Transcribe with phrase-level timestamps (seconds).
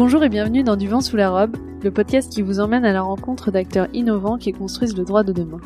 [0.00, 2.92] Bonjour et bienvenue dans Du vent sous la robe, le podcast qui vous emmène à
[2.94, 5.60] la rencontre d'acteurs innovants qui construisent le droit de demain.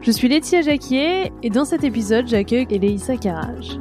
[0.00, 3.78] Je suis Laetitia Jacquier et dans cet épisode, j'accueille Eleissa Carrage.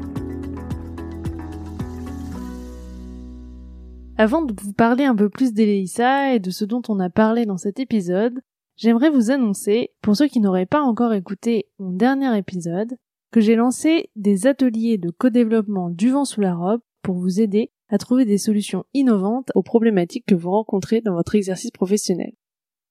[4.16, 7.48] Avant de vous parler un peu plus d'Eleissa et de ce dont on a parlé
[7.48, 8.40] dans cet épisode,
[8.76, 12.96] j'aimerais vous annoncer, pour ceux qui n'auraient pas encore écouté mon dernier épisode,
[13.32, 17.72] que j'ai lancé des ateliers de co-développement du vent sous la robe pour vous aider
[17.90, 22.32] à trouver des solutions innovantes aux problématiques que vous rencontrez dans votre exercice professionnel.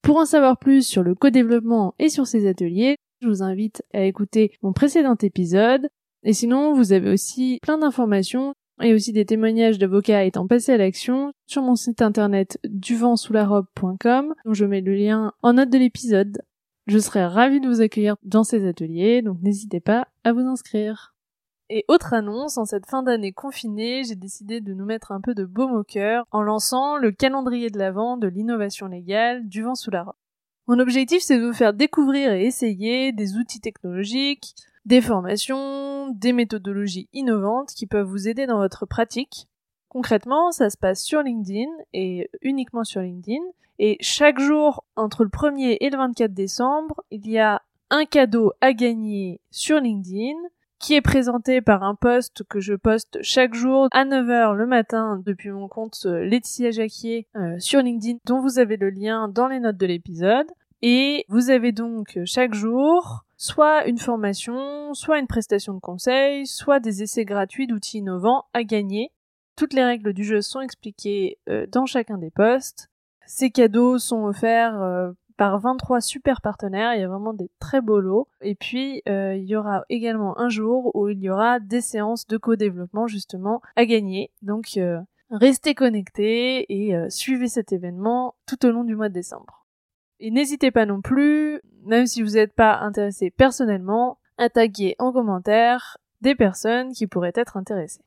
[0.03, 4.05] Pour en savoir plus sur le co-développement et sur ces ateliers, je vous invite à
[4.05, 5.89] écouter mon précédent épisode.
[6.23, 10.77] Et sinon, vous avez aussi plein d'informations et aussi des témoignages d'avocats étant passés à
[10.77, 16.39] l'action sur mon site internet duventsouslarobe.com dont je mets le lien en note de l'épisode.
[16.87, 21.15] Je serai ravie de vous accueillir dans ces ateliers, donc n'hésitez pas à vous inscrire.
[21.71, 25.35] Et autre annonce, en cette fin d'année confinée, j'ai décidé de nous mettre un peu
[25.35, 29.75] de baume au cœur en lançant le calendrier de l'avant de l'innovation légale du vent
[29.75, 30.15] sous la robe.
[30.67, 34.55] Mon objectif, c'est de vous faire découvrir et essayer des outils technologiques,
[34.87, 39.47] des formations, des méthodologies innovantes qui peuvent vous aider dans votre pratique.
[39.91, 43.43] Concrètement, ça se passe sur LinkedIn et uniquement sur LinkedIn.
[43.79, 48.53] Et chaque jour, entre le 1er et le 24 décembre, il y a un cadeau
[48.61, 50.37] à gagner sur LinkedIn
[50.79, 55.21] qui est présenté par un post que je poste chaque jour à 9h le matin
[55.25, 59.49] depuis mon compte euh, Laetitia Jacquier euh, sur LinkedIn dont vous avez le lien dans
[59.49, 60.47] les notes de l'épisode.
[60.81, 66.81] Et vous avez donc chaque jour soit une formation, soit une prestation de conseil, soit
[66.81, 69.11] des essais gratuits d'outils innovants à gagner.
[69.57, 72.89] Toutes les règles du jeu sont expliquées euh, dans chacun des posts.
[73.27, 74.81] Ces cadeaux sont offerts
[75.39, 76.95] par 23 super partenaires.
[76.95, 78.29] Il y a vraiment des très beaux lots.
[78.43, 82.27] Et puis, euh, il y aura également un jour où il y aura des séances
[82.27, 84.31] de co-développement justement à gagner.
[84.43, 85.01] Donc, euh,
[85.31, 89.67] restez connectés et euh, suivez cet événement tout au long du mois de décembre.
[90.21, 95.13] Et n'hésitez pas non plus, même si vous n'êtes pas intéressé personnellement, à taguer en
[95.13, 98.05] commentaire des personnes qui pourraient être intéressées.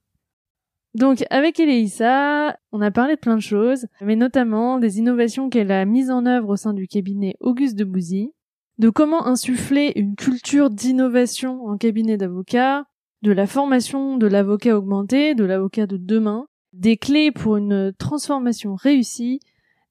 [0.94, 5.72] Donc avec Eleissa, on a parlé de plein de choses, mais notamment des innovations qu'elle
[5.72, 8.34] a mises en œuvre au sein du cabinet Auguste de Bouzy,
[8.78, 12.86] de comment insuffler une culture d'innovation en cabinet d'avocat,
[13.22, 18.76] de la formation de l'avocat augmenté, de l'avocat de demain, des clés pour une transformation
[18.76, 19.40] réussie,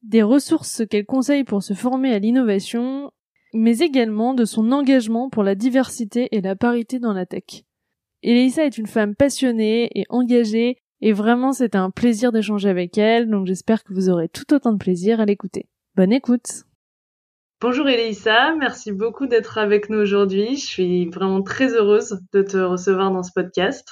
[0.02, 3.10] des ressources qu'elle conseille pour se former à l'innovation,
[3.54, 7.64] mais également de son engagement pour la diversité et la parité dans la tech.
[8.22, 13.28] Elisa est une femme passionnée et engagée et vraiment, c'était un plaisir d'échanger avec elle,
[13.30, 15.66] donc j'espère que vous aurez tout autant de plaisir à l'écouter.
[15.96, 16.64] Bonne écoute
[17.62, 20.56] Bonjour Elisa, merci beaucoup d'être avec nous aujourd'hui.
[20.56, 23.86] Je suis vraiment très heureuse de te recevoir dans ce podcast.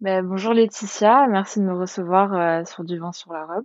[0.00, 3.64] Ben, bonjour Laetitia, merci de me recevoir euh, sur Du vent sur la robe.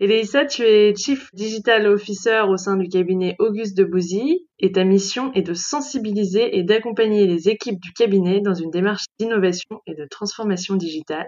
[0.00, 4.84] Elisa, tu es Chief Digital Officer au sein du cabinet Auguste de Bouzy et ta
[4.84, 9.96] mission est de sensibiliser et d'accompagner les équipes du cabinet dans une démarche d'innovation et
[9.96, 11.26] de transformation digitale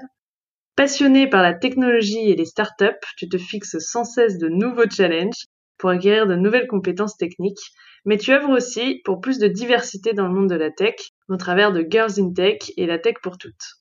[0.80, 5.44] Passionné par la technologie et les startups, tu te fixes sans cesse de nouveaux challenges
[5.76, 7.60] pour acquérir de nouvelles compétences techniques,
[8.06, 10.94] mais tu œuvres aussi pour plus de diversité dans le monde de la tech,
[11.28, 13.76] au travers de Girls in Tech et la tech pour toutes.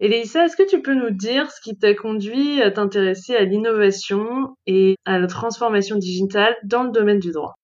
[0.00, 4.56] Elisa, est-ce que tu peux nous dire ce qui t'a conduit à t'intéresser à l'innovation
[4.66, 7.56] et à la transformation digitale dans le domaine du droit?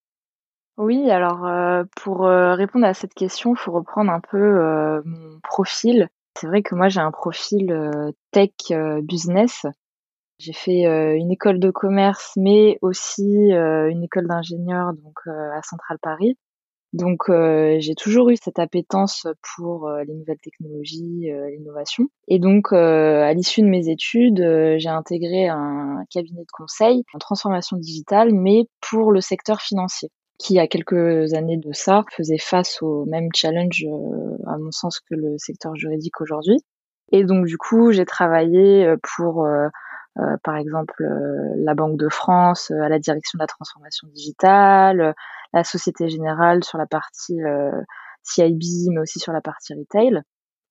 [0.77, 5.01] Oui, alors euh, pour euh, répondre à cette question, il faut reprendre un peu euh,
[5.07, 6.11] mon profil.
[6.39, 9.67] C'est vrai que moi j'ai un profil euh, tech euh, business.
[10.39, 15.99] J'ai fait euh, une école de commerce, mais aussi une école d'ingénieur donc à Centrale
[16.01, 16.39] Paris.
[16.93, 22.07] Donc j'ai toujours eu cette appétence pour les nouvelles technologies, l'innovation.
[22.27, 24.43] Et donc à l'issue de mes études,
[24.79, 30.59] j'ai intégré un cabinet de conseil en transformation digitale, mais pour le secteur financier qui,
[30.59, 35.15] a quelques années de ça, faisait face au même challenge, euh, à mon sens, que
[35.15, 36.57] le secteur juridique aujourd'hui.
[37.13, 39.69] Et donc, du coup, j'ai travaillé euh, pour, euh,
[40.43, 41.05] par exemple,
[41.57, 45.15] la Banque de France à la direction de la transformation digitale,
[45.53, 47.39] la Société Générale sur la partie
[48.23, 48.61] CIB,
[48.91, 50.21] mais aussi sur la partie retail.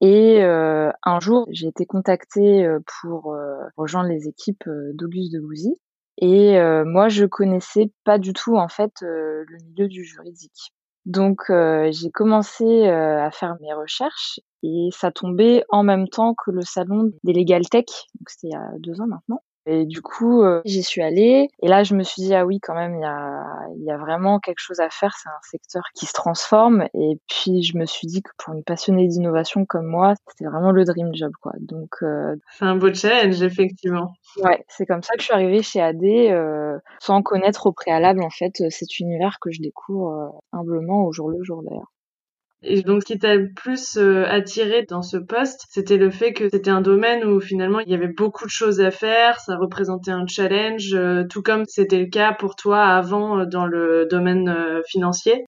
[0.02, 2.68] Et un jour, j'ai été contactée
[3.02, 3.36] pour
[3.78, 5.74] rejoindre les équipes d'Auguste de Bouzy,
[6.22, 10.74] et euh, moi, je connaissais pas du tout en fait euh, le milieu du juridique.
[11.06, 16.52] Donc euh, j'ai commencé à faire mes recherches et ça tombait en même temps que
[16.52, 17.86] le salon des Legal Tech,
[18.20, 19.42] donc c'était il y a deux ans maintenant.
[19.72, 21.48] Et du coup, euh, j'y suis allée.
[21.62, 23.46] Et là, je me suis dit, ah oui, quand même, il y a,
[23.78, 25.16] y a vraiment quelque chose à faire.
[25.22, 26.88] C'est un secteur qui se transforme.
[26.96, 30.72] Et puis, je me suis dit que pour une passionnée d'innovation comme moi, c'était vraiment
[30.72, 31.52] le dream job, quoi.
[31.60, 32.36] Donc, euh...
[32.58, 34.14] c'est un beau challenge, effectivement.
[34.38, 38.24] Ouais, c'est comme ça que je suis arrivée chez AD, euh, sans connaître au préalable,
[38.24, 41.92] en fait, cet univers que je découvre euh, humblement au jour le jour, d'ailleurs.
[42.62, 46.34] Et donc, ce qui t'a le plus euh, attiré dans ce poste, c'était le fait
[46.34, 49.56] que c'était un domaine où finalement il y avait beaucoup de choses à faire, ça
[49.56, 54.08] représentait un challenge, euh, tout comme c'était le cas pour toi avant euh, dans le
[54.10, 54.54] domaine
[54.90, 55.46] financier.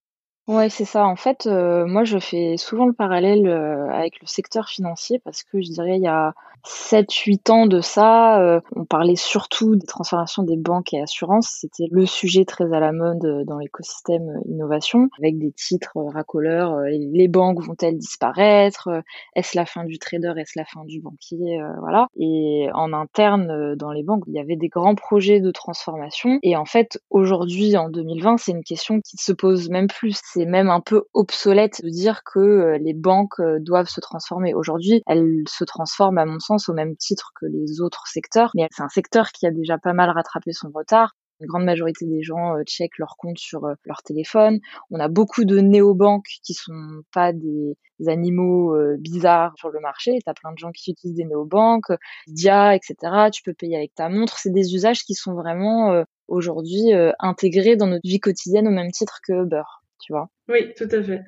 [0.51, 1.05] Ouais, c'est ça.
[1.05, 5.69] En fait, moi, je fais souvent le parallèle avec le secteur financier parce que je
[5.71, 6.33] dirais il y a
[6.63, 11.49] 7-8 ans de ça, euh, on parlait surtout des transformations des banques et assurances.
[11.59, 15.97] C'était le sujet très à la mode euh, dans l'écosystème euh, innovation, avec des titres
[16.13, 16.79] racoleurs.
[16.81, 18.89] les banques vont-elles disparaître?
[19.35, 20.33] Est-ce la fin du trader?
[20.37, 21.59] Est-ce la fin du banquier?
[21.79, 22.07] Voilà.
[22.17, 26.39] Et en interne, dans les banques, il y avait des grands projets de transformation.
[26.43, 30.19] Et en fait, aujourd'hui, en 2020, c'est une question qui se pose même plus.
[30.45, 34.53] Même un peu obsolète de dire que les banques doivent se transformer.
[34.53, 38.51] Aujourd'hui, elles se transforment, à mon sens, au même titre que les autres secteurs.
[38.55, 41.13] Mais c'est un secteur qui a déjà pas mal rattrapé son retard.
[41.41, 44.59] Une grande majorité des gens euh, checkent leur compte sur euh, leur téléphone.
[44.91, 50.19] On a beaucoup de néobanques qui sont pas des animaux euh, bizarres sur le marché.
[50.23, 51.91] T'as plein de gens qui utilisent des néobanques,
[52.27, 52.95] Dia, etc.
[53.33, 54.37] Tu peux payer avec ta montre.
[54.37, 59.19] C'est des usages qui sont vraiment aujourd'hui intégrés dans notre vie quotidienne au même titre
[59.25, 59.63] que Uber,
[60.01, 60.27] tu vois.
[60.49, 61.21] Oui, tout à fait.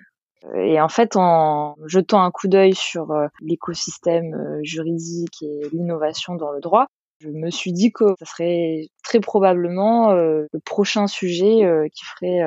[0.55, 6.35] Et en fait, en jetant un coup d'œil sur euh, l'écosystème euh, juridique et l'innovation
[6.35, 6.87] dans le droit,
[7.19, 12.41] je me suis dit que ça serait très probablement euh, le prochain sujet qui ferait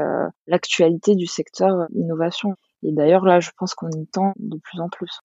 [0.47, 2.55] l'actualité du secteur innovation.
[2.83, 5.21] Et d'ailleurs, là, je pense qu'on y tend de plus en plus.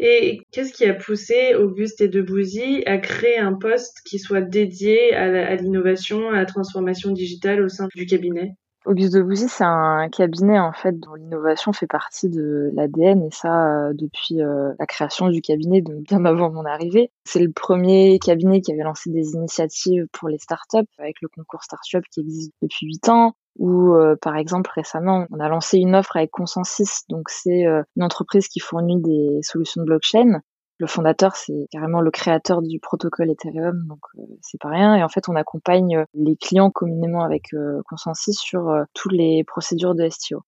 [0.00, 5.14] Et qu'est-ce qui a poussé Auguste et Debouzy à créer un poste qui soit dédié
[5.14, 8.54] à l'innovation, à la transformation digitale au sein du cabinet?
[8.86, 13.88] Auguste Debussy, c'est un cabinet en fait dont l'innovation fait partie de l'ADN et ça
[13.88, 17.12] euh, depuis euh, la création du cabinet, donc bien avant mon arrivée.
[17.26, 21.62] C'est le premier cabinet qui avait lancé des initiatives pour les startups avec le concours
[21.62, 23.34] Startup qui existe depuis huit ans.
[23.58, 28.02] Ou euh, par exemple récemment, on a lancé une offre avec Consensus, donc c'est une
[28.02, 30.40] entreprise qui fournit des solutions de blockchain
[30.80, 34.96] le fondateur, c'est carrément le créateur du protocole Ethereum, donc euh, c'est pas rien.
[34.96, 39.44] Et en fait, on accompagne euh, les clients communément avec euh, Consensus sur toutes les
[39.44, 40.42] procédures de STO.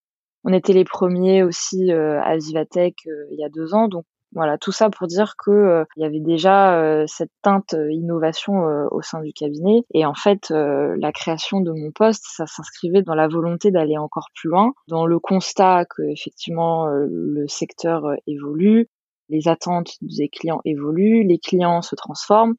[0.44, 2.96] On était les premiers aussi à Vivatech
[3.30, 6.18] il y a deux ans, donc voilà, tout ça pour dire que il y avait
[6.18, 9.82] déjà cette teinte innovation au sein du cabinet.
[9.94, 14.30] Et en fait, la création de mon poste, ça s'inscrivait dans la volonté d'aller encore
[14.34, 18.88] plus loin, dans le constat que effectivement le secteur évolue,
[19.32, 22.54] les attentes des clients évoluent, les clients se transforment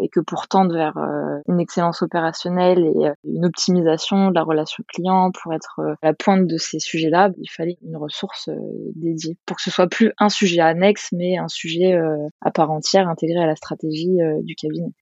[0.00, 4.42] et que pour tendre vers euh, une excellence opérationnelle et euh, une optimisation de la
[4.42, 8.48] relation client, pour être euh, à la pointe de ces sujets-là, il fallait une ressource
[8.96, 9.36] dédiée.
[9.46, 11.98] Pour que ce soit plus un sujet annexe, mais un sujet
[12.40, 14.92] à part entière intégré à la stratégie du cabinet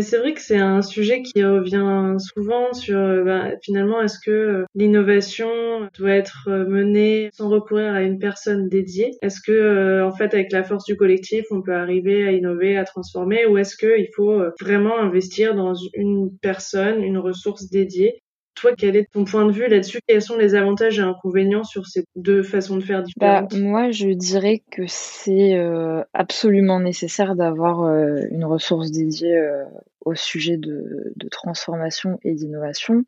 [0.00, 4.30] c'est vrai que c'est un sujet qui revient souvent sur euh, bah, finalement est-ce que
[4.30, 5.50] euh, l'innovation
[5.98, 9.10] doit être euh, menée sans recourir à une personne dédiée?
[9.20, 12.84] Est-ce que en fait avec la force du collectif on peut arriver à innover, à
[12.84, 13.44] transformer?
[13.44, 18.21] Ou est-ce qu'il faut vraiment investir dans une personne, une ressource dédiée
[18.54, 20.00] toi, quel est ton point de vue là-dessus?
[20.06, 23.54] Quels sont les avantages et inconvénients sur ces deux façons de faire bah, différentes?
[23.54, 29.64] Moi, je dirais que c'est euh, absolument nécessaire d'avoir euh, une ressource dédiée euh,
[30.04, 33.02] au sujet de, de transformation et d'innovation.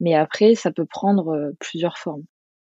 [0.00, 2.24] Mais après, ça peut prendre plusieurs formes.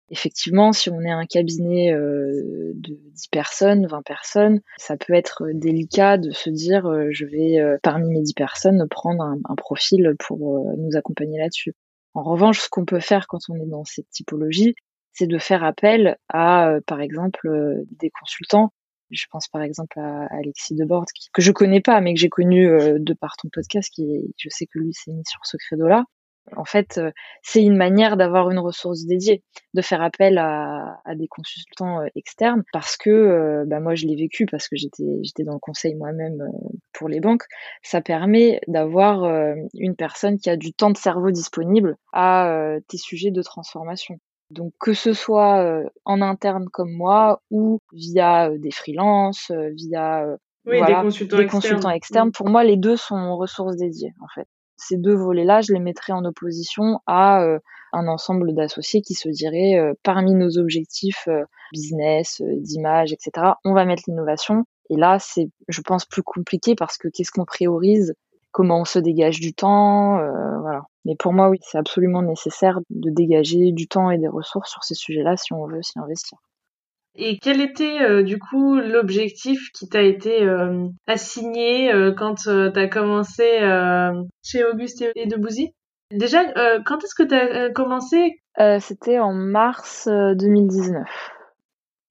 [0.10, 6.18] Effectivement, si on est un cabinet de 10 personnes, 20 personnes, ça peut être délicat
[6.18, 10.96] de se dire je vais parmi mes 10 personnes prendre un, un profil pour nous
[10.96, 11.74] accompagner là-dessus.
[12.16, 14.74] En revanche, ce qu'on peut faire quand on est dans cette typologie,
[15.12, 18.72] c'est de faire appel à, euh, par exemple, euh, des consultants.
[19.12, 22.68] Je pense par exemple à Alexis Debord, que je connais pas, mais que j'ai connu
[22.68, 26.06] euh, de par ton podcast, qui je sais que lui s'est mis sur ce credo-là.
[26.56, 27.12] En fait, euh,
[27.42, 32.64] c'est une manière d'avoir une ressource dédiée, de faire appel à, des consultants euh, externes,
[32.72, 35.96] parce que euh, bah moi je l'ai vécu parce que j'étais j'étais dans le conseil
[35.96, 36.38] moi-même
[36.94, 37.46] pour les banques.
[37.82, 39.24] Ça permet d'avoir
[39.74, 44.20] une personne qui a du temps de cerveau disponible à tes sujets de transformation.
[44.52, 51.38] Donc que ce soit en interne comme moi ou via des freelances, via des consultants,
[51.38, 52.32] des consultants externes.
[52.32, 56.14] Pour moi, les deux sont ressources dédiées en fait ces deux volets-là, je les mettrais
[56.14, 57.60] en opposition à euh,
[57.94, 63.54] un ensemble d'associés qui se diraient euh, parmi nos objectifs euh, business, d'image, etc.
[63.64, 64.66] On va mettre l'innovation.
[64.90, 68.14] Et là, c'est, je pense, plus compliqué parce que qu'est-ce qu'on priorise?
[68.52, 70.18] Comment on se dégage du temps,
[70.62, 70.84] voilà.
[71.04, 74.84] Mais pour moi, oui, c'est absolument nécessaire de dégager du temps et des ressources sur
[74.84, 76.38] ces sujets-là si on veut s'y investir.
[77.18, 82.50] Et quel était euh, du coup l'objectif qui t'a été euh, assigné euh, quand tu
[82.50, 83.44] as commencé
[84.44, 85.74] chez Auguste et Debouzy
[86.12, 86.44] Déjà,
[86.86, 88.40] quand est-ce que tu as commencé?
[88.80, 91.04] C'était en mars 2019.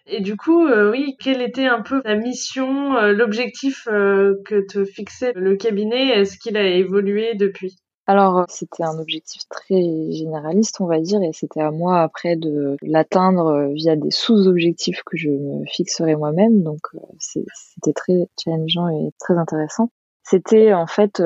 [0.06, 5.56] Et du coup, oui, quelle était un peu ta mission, l'objectif que te fixait le
[5.56, 6.08] cabinet?
[6.08, 7.76] Est-ce qu'il a évolué depuis?
[8.06, 12.37] Alors, euh, c'était un objectif très généraliste, on va dire, et c'était à moi après
[12.37, 16.62] de l'atteindre euh, via des sous-objectifs que je me fixerais moi-même.
[16.62, 19.90] Donc, euh, c'était très challengeant et très intéressant.
[20.26, 21.23] C'était en fait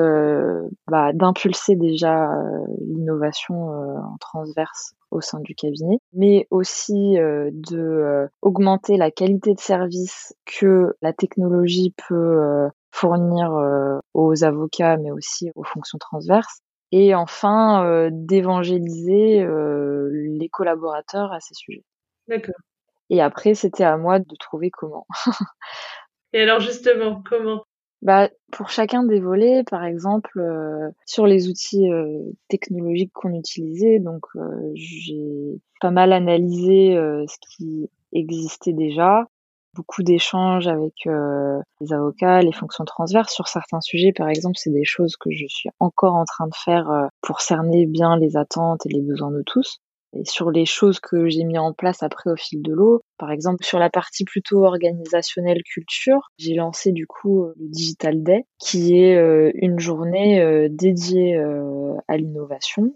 [0.87, 2.33] bah, d'impulser déjà
[2.81, 10.35] l'innovation en transverse au sein du cabinet, mais aussi de augmenter la qualité de service
[10.45, 13.53] que la technologie peut fournir
[14.13, 21.39] aux avocats, mais aussi aux fonctions transverses, et enfin euh, d'évangéliser euh, les collaborateurs à
[21.39, 21.83] ces sujets.
[22.27, 22.55] D'accord.
[23.09, 25.07] Et après, c'était à moi de trouver comment.
[26.33, 27.63] et alors justement, comment?
[28.01, 31.89] Bah, pour chacun des volets, par exemple, euh, sur les outils
[32.47, 34.25] technologiques qu'on utilisait, donc
[34.75, 36.95] j'ai pas mal analysé
[37.27, 39.25] ce qui existait déjà,
[39.73, 44.11] beaucoup d'échanges avec euh, les avocats, les fonctions transverses sur certains sujets.
[44.13, 47.41] Par exemple, c'est des choses que je suis encore en train de faire euh, pour
[47.41, 49.79] cerner bien les attentes et les besoins de tous.
[50.13, 53.29] Et sur les choses que j'ai mis en place après au fil de l'eau, par
[53.29, 58.45] exemple sur la partie plutôt organisationnelle culture, j'ai lancé du coup euh, le Digital Day,
[58.57, 61.37] qui est une journée dédiée
[62.07, 62.91] à l'innovation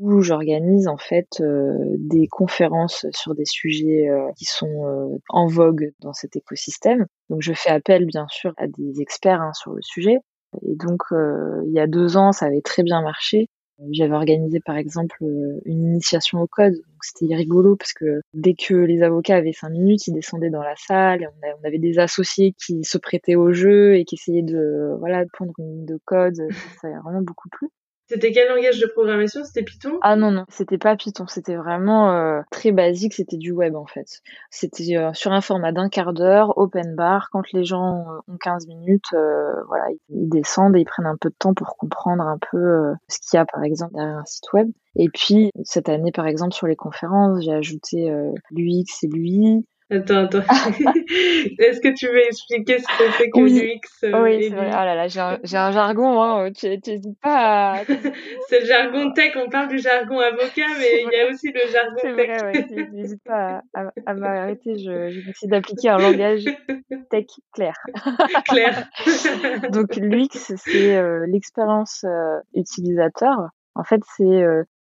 [0.00, 5.46] où j'organise en fait euh, des conférences sur des sujets euh, qui sont euh, en
[5.46, 7.06] vogue dans cet écosystème.
[7.28, 10.16] Donc je fais appel bien sûr à des experts hein, sur le sujet.
[10.62, 13.46] Et donc il y a deux ans, ça avait très bien marché.
[13.92, 15.16] J'avais organisé par exemple
[15.64, 16.74] une initiation au code.
[17.02, 20.74] C'était rigolo parce que dès que les avocats avaient cinq minutes, ils descendaient dans la
[20.76, 21.22] salle.
[21.22, 25.24] Et on, avait des associés qui se prêtaient au jeu et qui essayaient de voilà
[25.24, 26.36] de prendre une ligne de code.
[26.82, 27.68] Ça a vraiment beaucoup plu.
[28.10, 29.44] C'était quel langage de programmation?
[29.44, 29.96] C'était Python?
[30.02, 31.28] Ah non, non, c'était pas Python.
[31.28, 33.14] C'était vraiment euh, très basique.
[33.14, 34.20] C'était du web en fait.
[34.50, 37.28] C'était euh, sur un format d'un quart d'heure, open bar.
[37.30, 41.28] Quand les gens ont 15 minutes, euh, voilà, ils descendent et ils prennent un peu
[41.28, 44.52] de temps pour comprendre un peu ce qu'il y a par exemple derrière un site
[44.54, 44.68] web.
[44.96, 48.12] Et puis cette année, par exemple, sur les conférences, j'ai ajouté
[48.50, 49.64] l'UX et l'UI.
[49.90, 50.38] Attends, attends.
[51.58, 54.68] Est-ce que tu veux expliquer ce que c'est que l'UX euh, Oui, c'est vrai.
[54.68, 56.52] Oh là là, j'ai un, un, jargon, hein.
[56.52, 57.84] Tu n'hésites pas à...
[58.48, 61.60] c'est le jargon tech, on parle du jargon avocat, mais il y a aussi le
[61.72, 62.02] jargon tech.
[62.02, 62.88] C'est vrai, ouais.
[62.92, 66.44] N'hésite pas à, à, m'arrêter, je, je vais essayer d'appliquer un langage
[67.10, 67.74] tech clair.
[68.48, 68.88] clair.
[69.70, 73.48] Donc l'UX, c'est euh, l'expérience euh, utilisateur.
[73.74, 74.44] En fait, c'est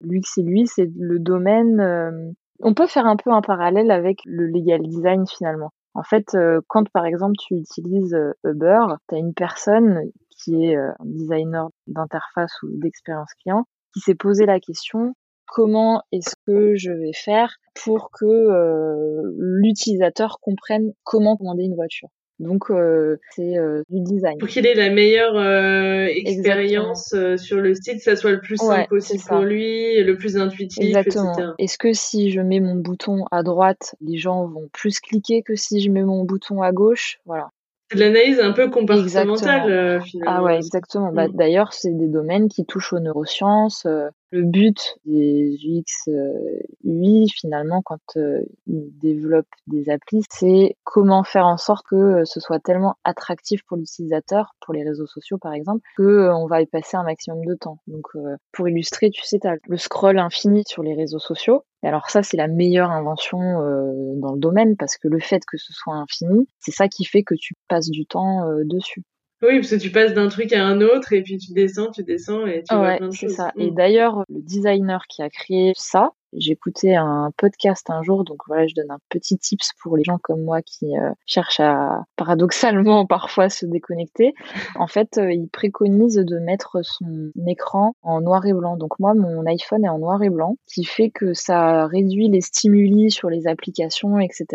[0.00, 4.46] l'UX et lui, c'est le domaine on peut faire un peu un parallèle avec le
[4.46, 5.70] legal design finalement.
[5.94, 10.76] En fait, euh, quand par exemple tu utilises euh, Uber, tu une personne qui est
[10.76, 15.14] euh, un designer d'interface ou d'expérience client qui s'est posé la question
[15.46, 22.08] comment est-ce que je vais faire pour que l'utilisateur comprenne comment commander une voiture?
[22.38, 24.38] Donc euh, c'est euh, du design.
[24.38, 28.56] Pour qu'il ait la meilleure euh, expérience sur le site, que ça soit le plus
[28.56, 31.54] simple possible pour lui, le plus intuitif, Exactement.
[31.58, 35.54] Est-ce que si je mets mon bouton à droite, les gens vont plus cliquer que
[35.54, 37.18] si je mets mon bouton à gauche?
[37.24, 37.48] Voilà.
[37.90, 40.24] C'est de l'analyse un peu comportementale finalement.
[40.26, 41.12] Ah ouais, exactement.
[41.12, 41.36] Bah, mm.
[41.36, 43.86] D'ailleurs, c'est des domaines qui touchent aux neurosciences,
[44.30, 45.84] le but des UX
[46.84, 51.96] UI euh, finalement quand euh, ils développent des applis, c'est comment faire en sorte que
[51.96, 56.46] euh, ce soit tellement attractif pour l'utilisateur, pour les réseaux sociaux par exemple, que on
[56.46, 57.78] va y passer un maximum de temps.
[57.86, 58.06] Donc
[58.52, 61.64] pour illustrer, tu sais, le scroll infini sur les réseaux sociaux.
[61.82, 63.38] Et alors ça, c'est la meilleure invention
[64.16, 67.22] dans le domaine parce que le fait que ce soit infini, c'est ça qui fait
[67.22, 69.02] que tu passes du temps dessus.
[69.46, 72.02] Oui, parce que tu passes d'un truc à un autre et puis tu descends, tu
[72.02, 73.30] descends et tu vois plein de choses.
[73.30, 73.52] c'est ça.
[73.56, 73.74] Et mm.
[73.74, 78.74] d'ailleurs, le designer qui a créé ça, J'écoutais un podcast un jour, donc voilà, je
[78.74, 83.48] donne un petit tips pour les gens comme moi qui euh, cherchent à paradoxalement parfois
[83.48, 84.34] se déconnecter.
[84.74, 88.76] En fait, euh, il préconise de mettre son écran en noir et blanc.
[88.76, 92.42] Donc moi, mon iPhone est en noir et blanc, qui fait que ça réduit les
[92.42, 94.46] stimuli sur les applications, etc.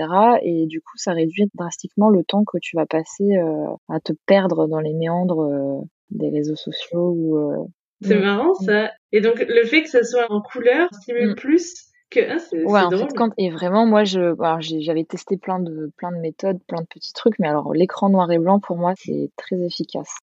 [0.44, 4.14] Et du coup, ça réduit drastiquement le temps que tu vas passer euh, à te
[4.26, 7.68] perdre dans les méandres des réseaux sociaux ou
[8.02, 8.22] c'est mm.
[8.22, 8.92] marrant ça.
[9.12, 11.36] Et donc le fait que ça soit en couleur stimule mm.
[11.36, 11.74] plus
[12.10, 14.36] que ah, c'est ouais, en fait quand et vraiment moi je
[14.80, 18.30] j'avais testé plein de plein de méthodes, plein de petits trucs mais alors l'écran noir
[18.32, 20.18] et blanc pour moi c'est très efficace.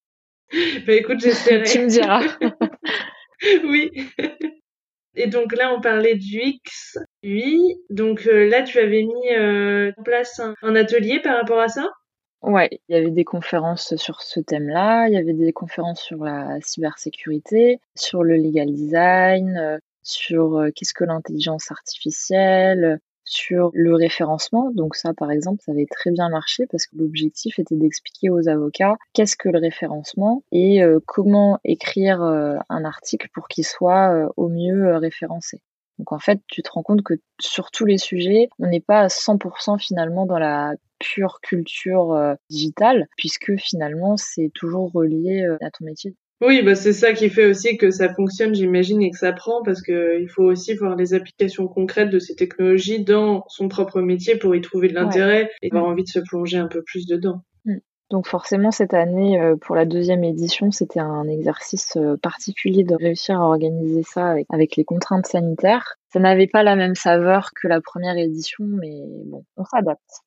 [0.87, 1.65] bah écoute, j'espérais.
[1.71, 2.23] tu me diras.
[3.65, 3.91] oui.
[5.15, 6.99] Et donc là, on parlait du X.
[7.23, 7.77] Oui.
[7.91, 11.91] Donc euh, là, tu avais mis euh, en place un, atelier par rapport à ça?
[12.43, 16.25] Ouais, il y avait des conférences sur ce thème-là, il y avait des conférences sur
[16.25, 24.71] la cybersécurité, sur le legal design, euh, sur qu'est-ce que l'intelligence artificielle, sur le référencement.
[24.73, 28.49] Donc ça, par exemple, ça avait très bien marché parce que l'objectif était d'expliquer aux
[28.49, 34.13] avocats qu'est-ce que le référencement et euh, comment écrire euh, un article pour qu'il soit
[34.13, 35.61] euh, au mieux référencé.
[35.99, 39.01] Donc en fait, tu te rends compte que sur tous les sujets, on n'est pas
[39.01, 45.85] à 100% finalement dans la pure culture digitale, puisque finalement, c'est toujours relié à ton
[45.85, 46.15] métier.
[46.41, 49.63] Oui, bah c'est ça qui fait aussi que ça fonctionne, j'imagine, et que ça prend,
[49.65, 54.01] parce que il faut aussi voir les applications concrètes de ces technologies dans son propre
[54.01, 55.93] métier pour y trouver de l'intérêt et avoir mm.
[55.93, 57.43] envie de se plonger un peu plus dedans.
[57.65, 57.79] Mm.
[58.11, 62.95] Donc forcément, cette année, euh, pour la deuxième édition, c'était un exercice euh, particulier de
[62.95, 65.97] réussir à organiser ça avec les contraintes sanitaires.
[66.13, 70.23] Ça n'avait pas la même saveur que la première édition, mais bon, on s'adapte.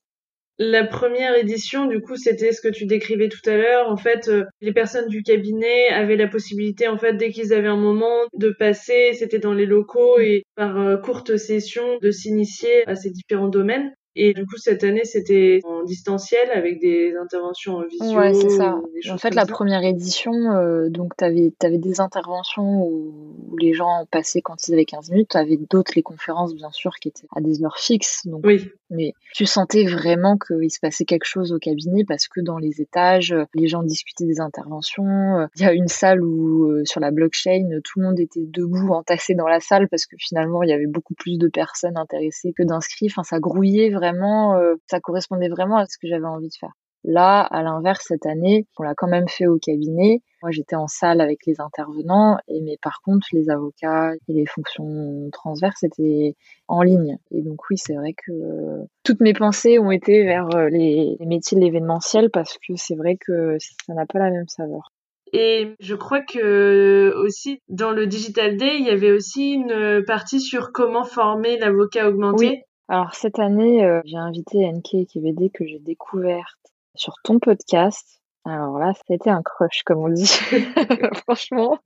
[0.58, 3.90] La première édition, du coup, c'était ce que tu décrivais tout à l'heure.
[3.90, 7.68] En fait, euh, les personnes du cabinet avaient la possibilité, en fait, dès qu'ils avaient
[7.68, 12.88] un moment, de passer, c'était dans les locaux et par euh, courte session, de s'initier
[12.88, 13.92] à ces différents domaines.
[14.16, 18.18] Et du coup, cette année, c'était en distanciel avec des interventions en visio.
[18.18, 18.78] Ouais, c'est ça.
[19.10, 24.06] En fait, la première édition, euh, donc, tu avais, avais, des interventions où, les gens
[24.12, 25.30] passaient quand ils avaient 15 minutes.
[25.32, 28.26] Tu avais d'autres, les conférences, bien sûr, qui étaient à des heures fixes.
[28.26, 28.70] Donc, oui.
[28.90, 32.82] Mais tu sentais vraiment qu'il se passait quelque chose au cabinet parce que dans les
[32.82, 35.48] étages, les gens discutaient des interventions.
[35.56, 38.90] Il y a une salle où, euh, sur la blockchain, tout le monde était debout,
[38.90, 42.52] entassé dans la salle parce que finalement, il y avait beaucoup plus de personnes intéressées
[42.52, 43.08] que d'inscrits.
[43.10, 46.74] Enfin, ça grouillait vraiment, euh, ça correspondait vraiment à ce que j'avais envie de faire.
[47.04, 50.22] Là, à l'inverse, cette année, on l'a quand même fait au cabinet.
[50.44, 54.46] Moi, j'étais en salle avec les intervenants, et mais par contre, les avocats et les
[54.46, 56.36] fonctions transverses étaient
[56.68, 57.18] en ligne.
[57.32, 61.26] Et donc oui, c'est vrai que toutes mes pensées ont été vers euh, les, les
[61.26, 64.92] métiers de l'événementiel parce que c'est vrai que ça n'a pas la même saveur.
[65.34, 70.42] Et je crois que aussi dans le Digital Day, il y avait aussi une partie
[70.42, 72.64] sur comment former l'avocat augmenté.
[72.92, 76.60] Alors cette année, euh, j'ai invité NK KVD que j'ai découverte
[76.94, 78.22] sur ton podcast.
[78.44, 80.28] Alors là, ça a été un crush, comme on dit.
[81.24, 81.80] Franchement.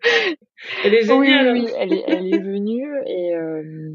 [0.84, 1.54] Elle est géniale.
[1.54, 3.92] Oui, oui, elle est, elle est venue et euh,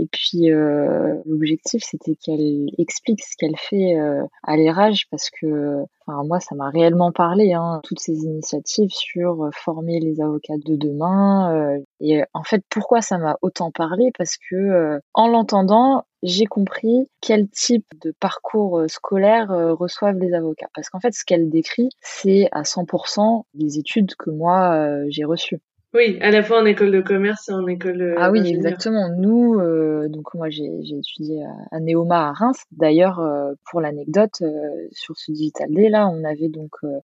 [0.00, 5.84] et puis euh, l'objectif c'était qu'elle explique ce qu'elle fait euh, à l'érage parce que
[6.06, 10.56] enfin moi ça m'a réellement parlé hein, toutes ces initiatives sur euh, former les avocats
[10.64, 14.10] de demain et en fait pourquoi ça m'a autant parlé?
[14.16, 20.68] Parce que en l'entendant j'ai compris quel type de parcours scolaire reçoivent les avocats.
[20.74, 25.60] Parce qu'en fait, ce qu'elle décrit, c'est à 100% les études que moi j'ai reçues.
[25.92, 28.00] Oui, à la fois en école de commerce et en école.
[28.00, 29.08] Euh, ah oui, exactement.
[29.16, 32.62] Nous, euh, donc moi j'ai étudié à, à, Néoma à Reims.
[32.70, 36.70] D'ailleurs, euh, pour l'anecdote, euh, sur ce Digital Day là, on avait donc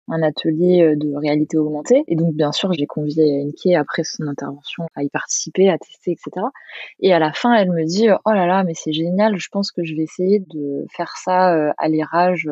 [0.09, 2.05] un atelier de réalité augmentée.
[2.09, 6.13] Et donc bien sûr, j'ai convié Enke après son intervention à y participer, à tester,
[6.13, 6.47] etc.
[7.01, 9.39] Et à la fin, elle me dit oh là là, mais c'est génial.
[9.39, 12.49] Je pense que je vais essayer de faire ça à l'érage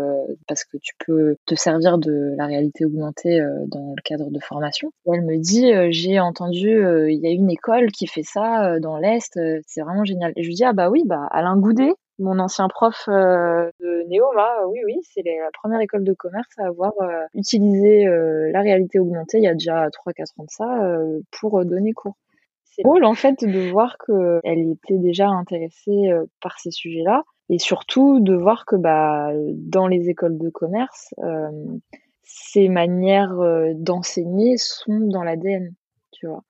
[0.47, 4.91] parce que tu peux te servir de la réalité augmentée dans le cadre de formation.
[5.07, 8.67] Et elle me dit j'ai entendu, euh, il y a une école qui fait ça
[8.67, 10.33] euh, dans l'Est, euh, c'est vraiment génial.
[10.37, 14.67] Et je lui dis, ah bah oui, bah Alain Goudet, mon ancien prof de Néoma,
[14.69, 16.93] oui, oui, c'est la première école de commerce à avoir
[17.35, 20.99] utilisé la réalité augmentée il y a déjà 3-4 ans de ça
[21.31, 22.17] pour donner cours.
[22.65, 26.11] C'est drôle en fait de voir qu'elle était déjà intéressée
[26.43, 31.15] par ces sujets-là et surtout de voir que bah, dans les écoles de commerce,
[32.23, 33.37] ces manières
[33.75, 35.75] d'enseigner sont dans l'ADN
[36.17, 36.43] tu vois.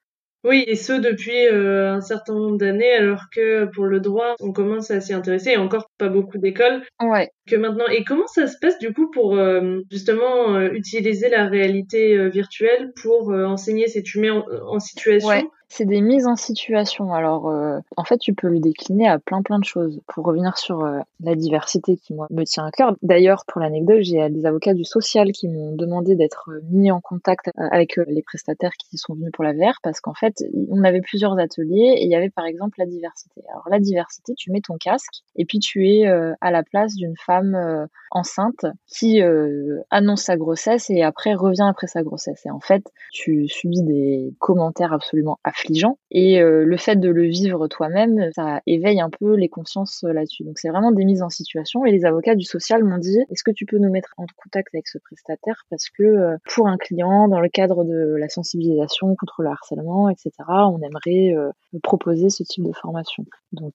[0.46, 4.52] Oui, et ce depuis euh, un certain nombre d'années, alors que pour le droit, on
[4.52, 6.82] commence à s'y intéresser, et encore pas beaucoup d'écoles.
[7.00, 7.30] Ouais.
[7.46, 11.46] Que maintenant, et comment ça se passe du coup pour euh, justement euh, utiliser la
[11.46, 17.12] réalité virtuelle pour enseigner si tu mets en, situation c'est des mises en situation.
[17.12, 20.00] Alors, euh, en fait, tu peux le décliner à plein plein de choses.
[20.06, 22.96] Pour revenir sur euh, la diversité qui moi me tient à cœur.
[23.02, 27.48] D'ailleurs, pour l'anecdote, j'ai des avocats du social qui m'ont demandé d'être mis en contact
[27.48, 31.00] euh, avec les prestataires qui sont venus pour la VR parce qu'en fait, on avait
[31.00, 33.42] plusieurs ateliers et il y avait par exemple la diversité.
[33.50, 36.06] Alors la diversité, tu mets ton casque et puis tu es
[36.40, 41.86] à la place d'une femme enceinte qui euh, annonce sa grossesse et après revient après
[41.86, 42.44] sa grossesse.
[42.46, 47.24] Et en fait, tu subis des commentaires absolument affligeants et euh, le fait de le
[47.24, 50.44] vivre toi-même, ça éveille un peu les consciences là-dessus.
[50.44, 53.44] Donc c'est vraiment des mises en situation et les avocats du social m'ont dit est-ce
[53.44, 55.64] que tu peux nous mettre en contact avec ce prestataire?
[55.70, 60.30] Parce que pour un client dans le cadre de la sensibilisation contre le harcèlement, etc.,
[60.48, 61.34] on aimerait
[61.82, 63.24] proposer ce type de formation.
[63.52, 63.74] Donc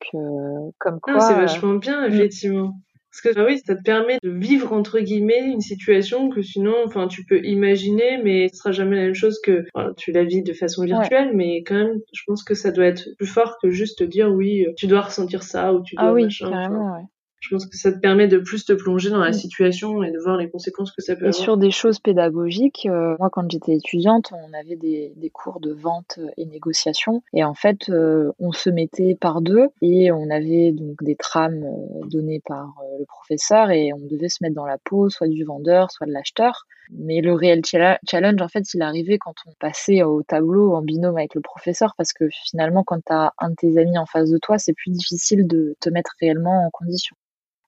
[0.80, 2.73] comme quoi, c'est vachement bien effectivement.
[3.11, 6.75] Parce que bah oui, ça te permet de vivre entre guillemets une situation que sinon,
[6.85, 9.65] enfin, tu peux imaginer, mais ce sera jamais la même chose que
[9.97, 11.31] tu la vis de façon virtuelle.
[11.33, 14.31] Mais quand même, je pense que ça doit être plus fort que juste te dire
[14.31, 16.11] oui, tu dois ressentir ça ou tu ah dois.
[16.11, 16.95] Ah oui, carrément.
[16.95, 17.03] Ouais
[17.41, 19.34] je pense que ça te permet de plus te plonger dans la mm.
[19.34, 21.30] situation et de voir les conséquences que ça peut avoir.
[21.30, 25.60] Et sur des choses pédagogiques, euh, moi quand j'étais étudiante, on avait des, des, cours
[25.60, 30.30] de vente et négociation et en fait euh, on se mettait par deux et on
[30.30, 34.67] avait donc des trames euh, données par le professeur et on devait se mettre dans
[34.67, 36.67] la peau soit du vendeur, soit de l'acheteur.
[36.93, 41.17] Mais le réel challenge, en fait, il arrivait quand on passait au tableau en binôme
[41.17, 44.30] avec le professeur, parce que finalement, quand tu as un de tes amis en face
[44.30, 47.15] de toi, c'est plus difficile de te mettre réellement en condition.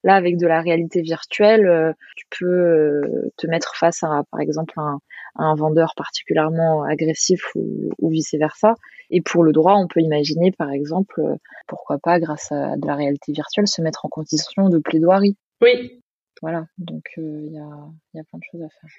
[0.03, 4.41] Là, avec de la réalité virtuelle, euh, tu peux euh, te mettre face à, par
[4.41, 4.99] exemple, un,
[5.35, 8.75] un vendeur particulièrement agressif ou, ou vice-versa.
[9.09, 11.35] Et pour le droit, on peut imaginer, par exemple, euh,
[11.67, 15.37] pourquoi pas, grâce à de la réalité virtuelle, se mettre en condition de plaidoirie.
[15.61, 16.01] Oui.
[16.41, 17.69] Voilà, donc il y, a,
[18.15, 18.89] y a plein de choses à faire.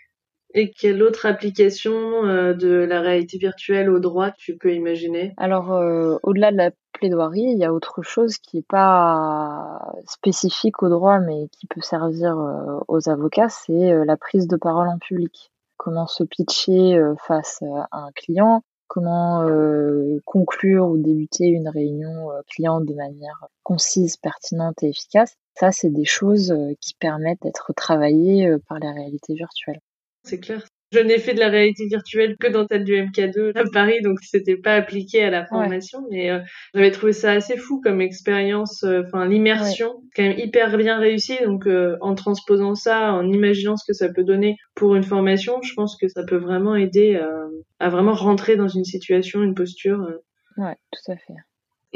[0.56, 5.34] Et quelle autre application euh, de la réalité virtuelle au droit tu peux imaginer?
[5.36, 10.80] Alors, euh, au-delà de la plaidoirie, il y a autre chose qui n'est pas spécifique
[10.84, 14.98] au droit, mais qui peut servir euh, aux avocats, c'est la prise de parole en
[14.98, 15.50] public.
[15.76, 19.44] Comment se pitcher face à un client, comment
[20.24, 25.34] conclure ou débuter une réunion client de manière concise, pertinente et efficace.
[25.58, 29.80] Ça, c'est des choses qui permettent d'être travaillées par les réalités virtuelles
[30.24, 30.64] c'est clair.
[30.92, 34.18] Je n'ai fait de la réalité virtuelle que dans celle du MK2 à Paris, donc
[34.22, 36.38] c'était pas appliqué à la formation, mais euh,
[36.72, 38.84] j'avais trouvé ça assez fou comme expérience.
[38.84, 41.36] Euh, enfin, l'immersion, quand même hyper bien réussi.
[41.44, 45.60] Donc, euh, en transposant ça, en imaginant ce que ça peut donner pour une formation,
[45.62, 47.20] je pense que ça peut vraiment aider
[47.80, 50.08] à vraiment rentrer dans une situation, une posture.
[50.56, 51.34] Ouais, tout à fait.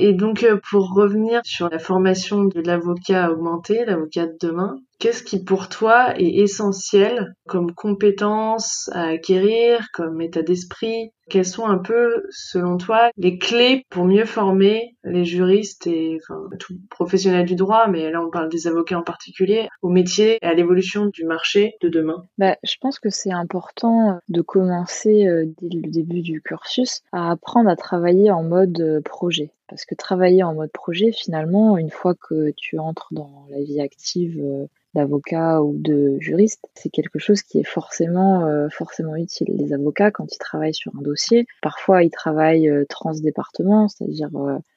[0.01, 5.45] Et donc, pour revenir sur la formation de l'avocat augmenté, l'avocat de demain, Qu'est-ce qui
[5.45, 11.13] pour toi est essentiel comme compétence à acquérir, comme état d'esprit?
[11.31, 16.41] Quelles sont un peu, selon toi, les clés pour mieux former les juristes et enfin,
[16.59, 20.47] tout professionnel du droit, mais là on parle des avocats en particulier, au métier et
[20.47, 22.25] à l'évolution du marché de demain.
[22.37, 27.31] Bah, Je pense que c'est important de commencer euh, dès le début du cursus à
[27.31, 29.53] apprendre à travailler en mode euh, projet.
[29.68, 33.81] Parce que travailler en mode projet, finalement, une fois que tu entres dans la vie
[33.81, 39.48] active euh, d'avocat ou de juriste, c'est quelque chose qui est forcément euh, forcément utile.
[39.50, 44.31] Les avocats, quand ils travaillent sur un dossier, parfois ils travaillent euh, transdépartement, c'est-à-dire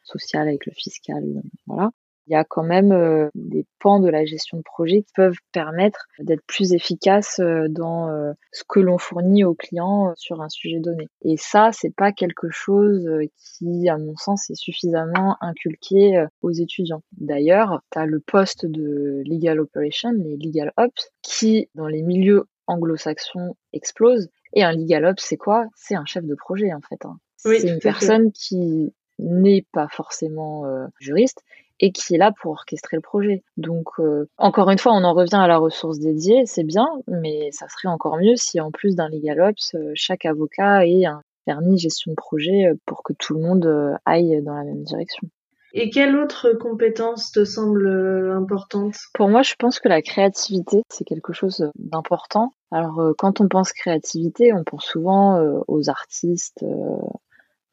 [0.03, 1.23] social avec le fiscal,
[1.67, 1.91] voilà
[2.31, 5.35] il y a quand même euh, des pans de la gestion de projet qui peuvent
[5.51, 10.47] permettre d'être plus efficace euh, dans euh, ce que l'on fournit aux clients sur un
[10.47, 11.09] sujet donné.
[11.23, 17.03] Et ça, c'est pas quelque chose qui, à mon sens, est suffisamment inculqué aux étudiants.
[17.17, 22.45] D'ailleurs, tu as le poste de legal operation, les legal ops, qui, dans les milieux
[22.67, 24.29] anglo-saxons, explose.
[24.53, 25.65] Et un legal ops, c'est quoi?
[25.75, 27.05] C'est un chef de projet, en fait.
[27.05, 27.17] Hein.
[27.35, 30.63] c'est une personne qui n'est pas forcément
[30.99, 31.43] juriste,
[31.81, 33.43] et qui est là pour orchestrer le projet.
[33.57, 37.49] Donc, euh, encore une fois, on en revient à la ressource dédiée, c'est bien, mais
[37.51, 41.21] ça serait encore mieux si en plus d'un legal ops, euh, chaque avocat ait un
[41.47, 45.27] vernis gestion de projet euh, pour que tout le monde aille dans la même direction.
[45.73, 47.87] Et quelle autre compétence te semble
[48.35, 48.97] importante?
[49.13, 52.53] Pour moi, je pense que la créativité, c'est quelque chose d'important.
[52.71, 56.65] Alors, quand on pense créativité, on pense souvent aux artistes,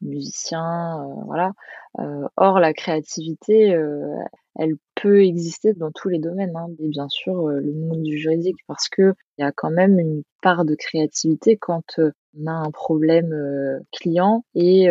[0.01, 1.51] musiciens, voilà.
[1.99, 4.15] Euh, or, la créativité, euh,
[4.59, 8.17] elle peut exister dans tous les domaines, hein, et bien sûr euh, le monde du
[8.17, 12.51] juridique, parce que il y a quand même une part de créativité quand on a
[12.51, 13.33] un problème
[13.91, 14.87] client et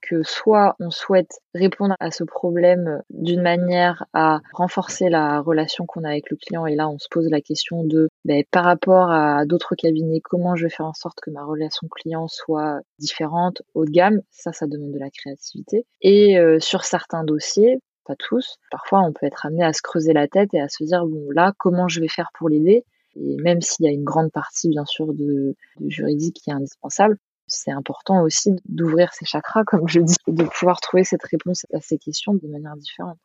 [0.00, 6.04] que soit on souhaite répondre à ce problème d'une manière à renforcer la relation qu'on
[6.04, 9.10] a avec le client et là on se pose la question de ben, par rapport
[9.10, 13.62] à d'autres cabinets comment je vais faire en sorte que ma relation client soit différente
[13.74, 15.86] haut de gamme ça ça demande de la créativité.
[16.02, 20.12] Et euh, sur certains dossiers, pas tous, parfois on peut être amené à se creuser
[20.12, 22.84] la tête et à se dire bon là comment je vais faire pour l'aider?
[23.16, 25.54] Et même s'il y a une grande partie bien sûr de,
[25.86, 30.44] juridique qui est indispensable, c'est important aussi d'ouvrir ses chakras comme je dis et de
[30.44, 33.18] pouvoir trouver cette réponse à ces questions de manière différente.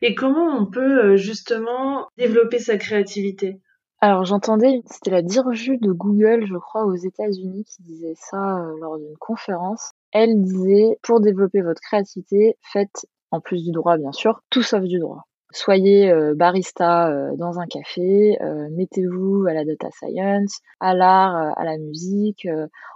[0.00, 3.60] Et comment on peut justement développer sa créativité?
[4.04, 8.98] Alors j'entendais, c'était la dirju de Google, je crois, aux États-Unis, qui disait ça lors
[8.98, 9.92] d'une conférence.
[10.10, 14.82] Elle disait, pour développer votre créativité, faites, en plus du droit bien sûr, tout sauf
[14.84, 15.24] du droit.
[15.54, 21.58] Soyez euh, barista euh, dans un café, euh, mettez-vous à la data science, à l'art,
[21.58, 22.48] à la musique.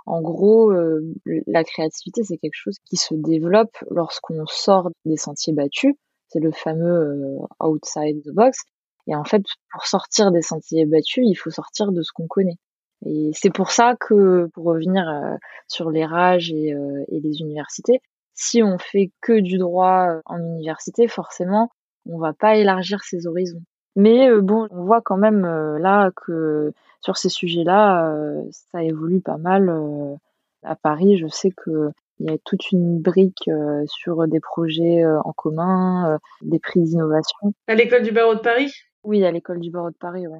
[0.06, 0.72] en gros,
[1.46, 5.94] la créativité, c'est quelque chose qui se développe lorsqu'on sort des sentiers battus.
[6.28, 8.62] C'est le fameux outside the box.
[9.06, 12.56] Et en fait, pour sortir des sentiers battus, il faut sortir de ce qu'on connaît.
[13.04, 15.04] Et c'est pour ça que, pour revenir
[15.68, 16.74] sur les rages et,
[17.08, 18.00] et les universités,
[18.36, 21.70] si on fait que du droit en université, forcément,
[22.08, 23.62] on va pas élargir ses horizons.
[23.96, 28.84] Mais euh, bon, on voit quand même euh, là que sur ces sujets-là, euh, ça
[28.84, 29.72] évolue pas mal.
[30.62, 33.50] à Paris, je sais que il y a toute une brique
[33.86, 37.52] sur des projets en commun, des prix d'innovation.
[37.66, 38.72] À l'école du barreau de Paris?
[39.04, 40.38] Oui, à l'école du barreau de Paris, ouais.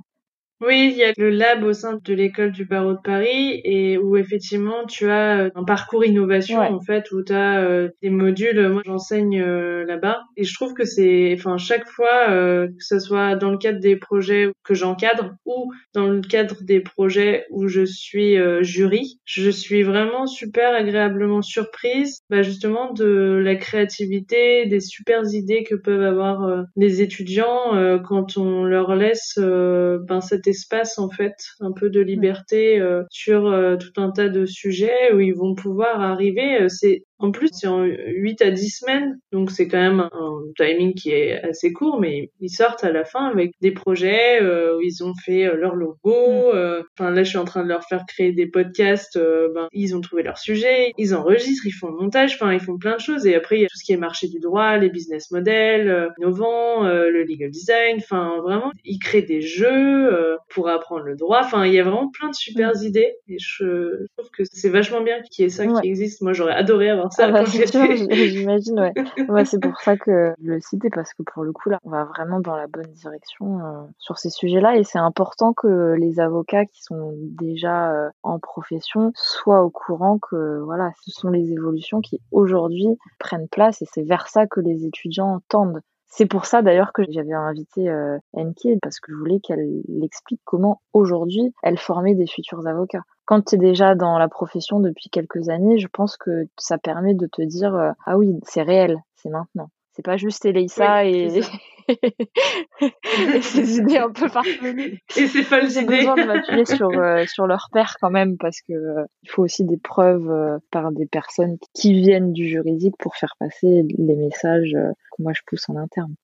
[0.63, 3.99] Oui, il y a le lab au sein de l'école du barreau de Paris et
[3.99, 8.09] où effectivement tu as euh, un parcours innovation en fait où tu as euh, des
[8.09, 8.67] modules.
[8.71, 13.37] Moi, j'enseigne euh, là-bas et je trouve que c'est, enfin, chaque fois que ce soit
[13.37, 17.85] dans le cadre des projets que j'encadre ou dans le cadre des projets où je
[17.85, 25.23] suis jury, je suis vraiment super agréablement surprise, bah, justement de la créativité, des super
[25.33, 31.35] idées que peuvent avoir les étudiants quand on leur laisse ben, cette espace en fait,
[31.61, 35.55] un peu de liberté euh, sur euh, tout un tas de sujets où ils vont
[35.55, 36.63] pouvoir arriver.
[36.63, 40.43] Euh, c'est en plus, c'est en 8 à 10 semaines, donc c'est quand même un
[40.57, 44.77] timing qui est assez court, mais ils sortent à la fin avec des projets euh,
[44.77, 45.97] où ils ont fait euh, leur logo.
[46.05, 46.57] Mm.
[46.57, 49.19] Euh, enfin, là, je suis en train de leur faire créer des podcasts.
[49.19, 52.77] ben, ils ont trouvé leur sujet, ils enregistrent, ils font le montage, enfin, ils font
[52.77, 53.27] plein de choses.
[53.27, 56.11] Et après, il y a tout ce qui est marché du droit, les business models,
[56.19, 57.97] innovants, le legal design.
[57.99, 60.11] Enfin, vraiment, ils créent des jeux
[60.51, 61.41] pour apprendre le droit.
[61.41, 62.85] Enfin, il y a vraiment plein de super mm.
[62.85, 63.15] idées.
[63.29, 66.23] Et je, trouve que c'est vachement bien qu'il y ait ça qui existe.
[66.23, 68.93] Moi, j'aurais adoré avoir ah bah, j'imagine,
[69.29, 69.45] ouais.
[69.45, 72.05] c'est pour ça que je le citais, parce que pour le coup, là, on va
[72.05, 74.77] vraiment dans la bonne direction euh, sur ces sujets-là.
[74.77, 80.19] Et c'est important que les avocats qui sont déjà euh, en profession soient au courant
[80.19, 82.89] que, voilà, ce sont les évolutions qui, aujourd'hui,
[83.19, 83.83] prennent place.
[83.83, 85.81] Et c'est vers ça que les étudiants tendent.
[86.09, 90.41] C'est pour ça d'ailleurs que j'avais invité euh, Enki parce que je voulais qu'elle explique
[90.45, 95.11] comment aujourd'hui elle formait des futurs avocats quand tu es déjà dans la profession depuis
[95.11, 98.97] quelques années, je pense que ça permet de te dire euh, ah oui, c'est réel,
[99.17, 99.69] c'est maintenant.
[99.93, 101.41] C'est pas juste Eleissa et...
[101.89, 105.01] et ses idées un peu farfelues.
[105.17, 108.61] Et ses folles J'ai besoin de m'appuyer sur, euh, sur leur père quand même parce
[108.61, 113.17] que euh, il faut aussi des preuves par des personnes qui viennent du juridique pour
[113.17, 116.15] faire passer les messages que moi je pousse en interne.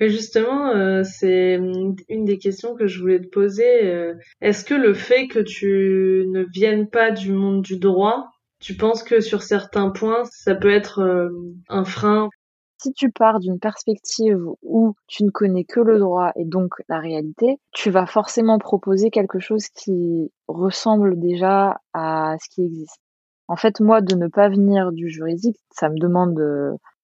[0.00, 1.54] Et justement, euh, c'est
[2.08, 3.86] une des questions que je voulais te poser.
[3.86, 8.28] Euh, est-ce que le fait que tu ne viennes pas du monde du droit,
[8.60, 11.30] tu penses que sur certains points, ça peut être euh,
[11.68, 12.28] un frein?
[12.80, 17.00] Si tu pars d'une perspective où tu ne connais que le droit et donc la
[17.00, 23.00] réalité, tu vas forcément proposer quelque chose qui ressemble déjà à ce qui existe.
[23.48, 26.38] En fait, moi, de ne pas venir du juridique, ça me demande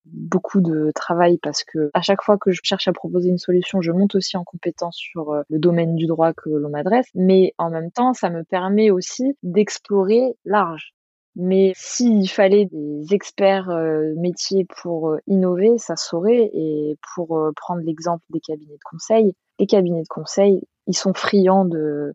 [0.07, 3.81] beaucoup de travail parce que à chaque fois que je cherche à proposer une solution,
[3.81, 7.55] je monte aussi en compétence sur euh, le domaine du droit que l'on m'adresse, mais
[7.59, 10.95] en même temps, ça me permet aussi d'explorer large.
[11.37, 16.51] Mais s'il fallait des experts euh, métiers pour euh, innover, ça saurait.
[16.55, 21.67] Et pour prendre l'exemple des cabinets de conseil, les cabinets de conseil, ils sont friands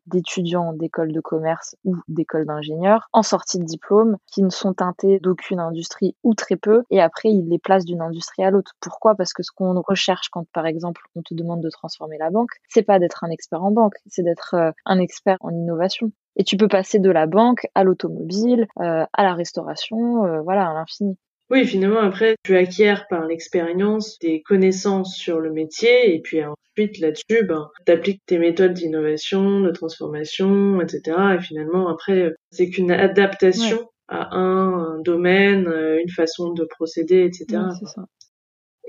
[0.06, 5.20] d'étudiants d'écoles de commerce ou d'écoles d'ingénieurs en sortie de diplôme qui ne sont teintés
[5.20, 8.74] d'aucune industrie ou très peu et après ils les placent d'une industrie à l'autre.
[8.80, 9.16] Pourquoi?
[9.16, 12.52] Parce que ce qu'on recherche quand par exemple on te demande de transformer la banque,
[12.68, 16.12] c'est pas d'être un expert en banque, c'est d'être euh, un expert en innovation.
[16.36, 20.70] Et tu peux passer de la banque à l'automobile, euh, à la restauration, euh, voilà,
[20.70, 21.18] à l'infini.
[21.50, 27.00] Oui, finalement, après, tu acquiers par l'expérience des connaissances sur le métier et puis ensuite,
[27.00, 31.18] là-dessus, ben, tu appliques tes méthodes d'innovation, de transformation, etc.
[31.38, 37.64] Et finalement, après, c'est qu'une adaptation à un, domaine, euh, une façon de procéder, etc.
[37.86, 38.06] ça.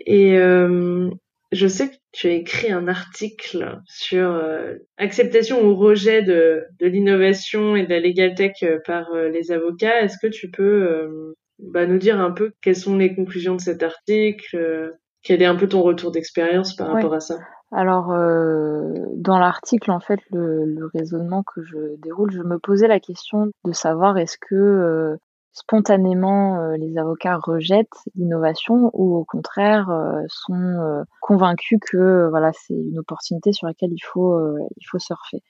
[0.07, 1.11] Et euh,
[1.53, 6.87] je sais que tu as écrit un article sur euh, acceptation ou rejet de, de
[6.87, 10.03] l'innovation et de la legal tech par les avocats.
[10.03, 13.83] Est-ce que tu peux bah, nous dire un peu quelles sont les conclusions de cet
[13.83, 14.91] article, euh,
[15.23, 17.39] quel est un peu ton retour d'expérience par rapport à ça?
[17.73, 22.99] Alors, euh, dans l'article, en fait, le, raisonnement que je déroule, je me posais la
[22.99, 25.17] question de savoir est-ce que euh,
[25.53, 29.89] spontanément euh, les avocats rejettent l'innovation ou au contraire
[30.29, 35.43] sont convaincus que voilà c'est une opportunité sur laquelle il faut il faut surfer.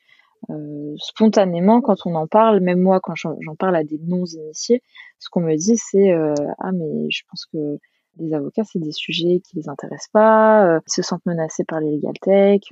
[0.97, 4.83] Spontanément, quand on en parle, même moi quand j'en parle à des non initiés,
[5.19, 6.13] ce qu'on me dit c'est
[6.59, 7.79] ah mais je pense que
[8.19, 11.93] les avocats c'est des sujets qui les intéressent pas, ils se sentent menacés par les
[11.93, 12.63] legal tech,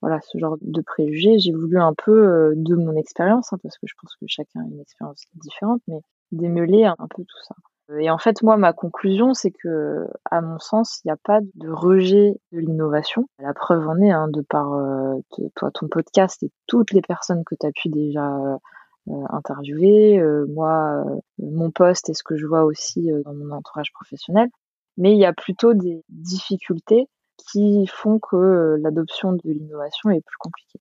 [0.00, 1.38] voilà ce genre de préjugés.
[1.38, 4.64] J'ai voulu un peu de mon expérience, hein, parce que je pense que chacun a
[4.64, 6.00] une expérience différente, mais
[6.32, 7.54] démêler un peu tout ça.
[7.98, 11.40] Et en fait, moi, ma conclusion, c'est que, à mon sens, il n'y a pas
[11.54, 13.26] de rejet de l'innovation.
[13.38, 15.16] La preuve en est, hein, de par euh,
[15.56, 20.46] toi, ton podcast et toutes les personnes que tu as pu déjà euh, interviewer, euh,
[20.48, 21.04] moi,
[21.38, 24.48] mon poste et ce que je vois aussi dans mon entourage professionnel.
[24.96, 27.08] Mais il y a plutôt des difficultés
[27.40, 30.80] qui font que l'adoption de l'innovation est plus compliquée.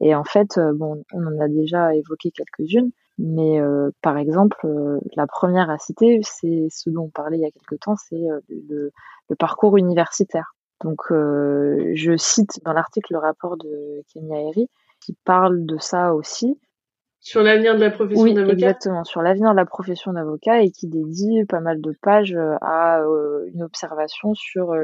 [0.00, 2.90] Et en fait, bon, on en a déjà évoqué quelques-unes,
[3.22, 7.42] mais euh, par exemple, euh, la première à citer, c'est ce dont on parlait il
[7.42, 8.92] y a quelque temps, c'est euh, le,
[9.28, 10.54] le, parcours universitaire.
[10.82, 16.58] Donc, je cite dans l'article le rapport de Kenya Eri qui parle de ça aussi.
[17.18, 18.54] Sur l'avenir de la profession oui, d'avocat?
[18.54, 23.02] exactement, sur l'avenir de la profession d'avocat et qui dédie pas mal de pages à
[23.52, 24.74] une observation sur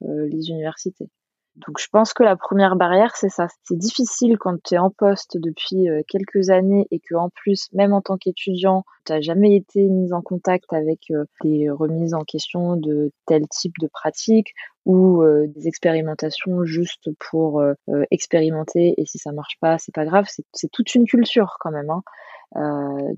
[0.00, 1.08] les universités.
[1.56, 3.46] Donc je pense que la première barrière, c'est ça.
[3.62, 7.68] C'est difficile quand tu es en poste depuis euh, quelques années et que en plus,
[7.72, 12.14] même en tant qu'étudiant, tu n'as jamais été mis en contact avec euh, des remises
[12.14, 14.52] en question de tel type de pratique
[14.84, 17.62] ou euh, des expérimentations juste pour
[18.10, 20.26] expérimenter et si ça marche pas, c'est pas grave.
[20.52, 21.90] C'est toute une culture quand même.
[21.90, 22.02] Hein.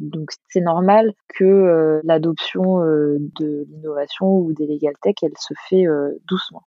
[0.01, 5.87] donc c'est normal que l'adoption de l'innovation ou des legal tech, elle se fait
[6.29, 6.65] doucement.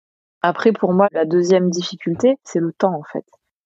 [0.47, 3.25] Après, pour moi, la deuxième difficulté, c'est le temps, en fait.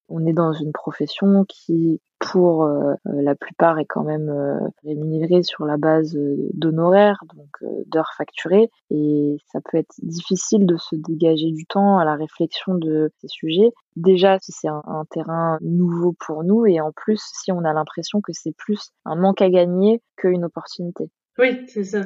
[0.08, 5.42] On est dans une profession qui, pour euh, la plupart, est quand même euh, rémunérée
[5.42, 7.48] sur la base euh, d'honoraires, donc
[7.86, 8.70] d'heures facturées.
[8.90, 13.26] Et ça peut être difficile de se dégager du temps à la réflexion de ces
[13.26, 13.72] sujets.
[13.96, 18.20] Déjà, si c'est un, terrain nouveau pour nous, et en plus, si on a l'impression
[18.20, 21.10] que c'est plus un manque à gagner qu'une opportunité.
[21.38, 22.02] Oui, c'est ça.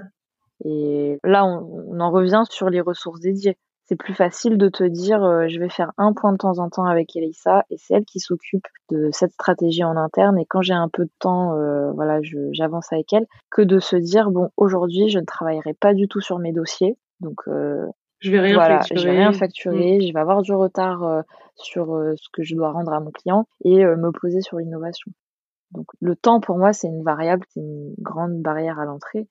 [0.65, 5.23] Et là, on en revient sur les ressources dédiées c'est plus facile de te dire
[5.23, 8.05] euh, je vais faire un point de temps en temps avec Elisa et c'est elle
[8.05, 11.91] qui s'occupe de cette stratégie en interne et quand j'ai un peu de temps euh,
[11.93, 12.21] voilà
[12.53, 16.21] j'avance avec elle que de se dire bon aujourd'hui je ne travaillerai pas du tout
[16.21, 17.87] sur mes dossiers donc euh,
[18.21, 19.01] je vais rien voilà, facturer.
[19.01, 20.03] je vais rien facturer, mm.
[20.03, 21.25] je vais avoir du retard
[21.57, 25.11] sur ce que je dois rendre à mon client et me poser sur l'innovation.
[25.73, 29.27] Donc le temps pour moi c'est une variable, c'est une grande barrière à l'entrée.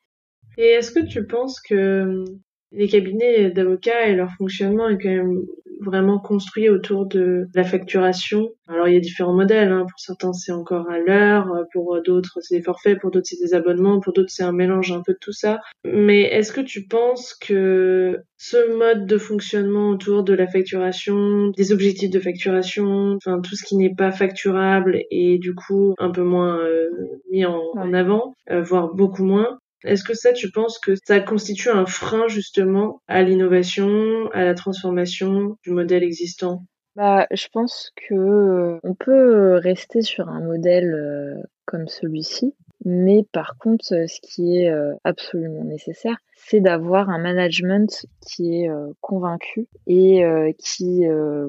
[0.58, 2.26] Et est-ce que tu penses que
[2.72, 5.42] les cabinets d'avocats et leur fonctionnement est quand même
[5.82, 8.50] vraiment construit autour de la facturation.
[8.68, 9.86] Alors il y a différents modèles, hein.
[9.90, 13.54] pour certains c'est encore à l'heure, pour d'autres c'est des forfaits, pour d'autres c'est des
[13.54, 15.60] abonnements, pour d'autres c'est un mélange un peu de tout ça.
[15.84, 21.72] Mais est-ce que tu penses que ce mode de fonctionnement autour de la facturation, des
[21.72, 26.24] objectifs de facturation, enfin tout ce qui n'est pas facturable et du coup un peu
[26.24, 26.90] moins euh,
[27.32, 31.70] mis en, avant, euh, voire beaucoup moins, est-ce que ça, tu penses que ça constitue
[31.70, 36.64] un frein justement à l'innovation, à la transformation du modèle existant?
[36.96, 43.26] Bah, je pense que euh, on peut rester sur un modèle euh, comme celui-ci, mais
[43.32, 49.68] par contre, ce qui est euh, absolument nécessaire, c'est d'avoir un management qui est convaincu
[49.86, 50.24] et
[50.58, 51.04] qui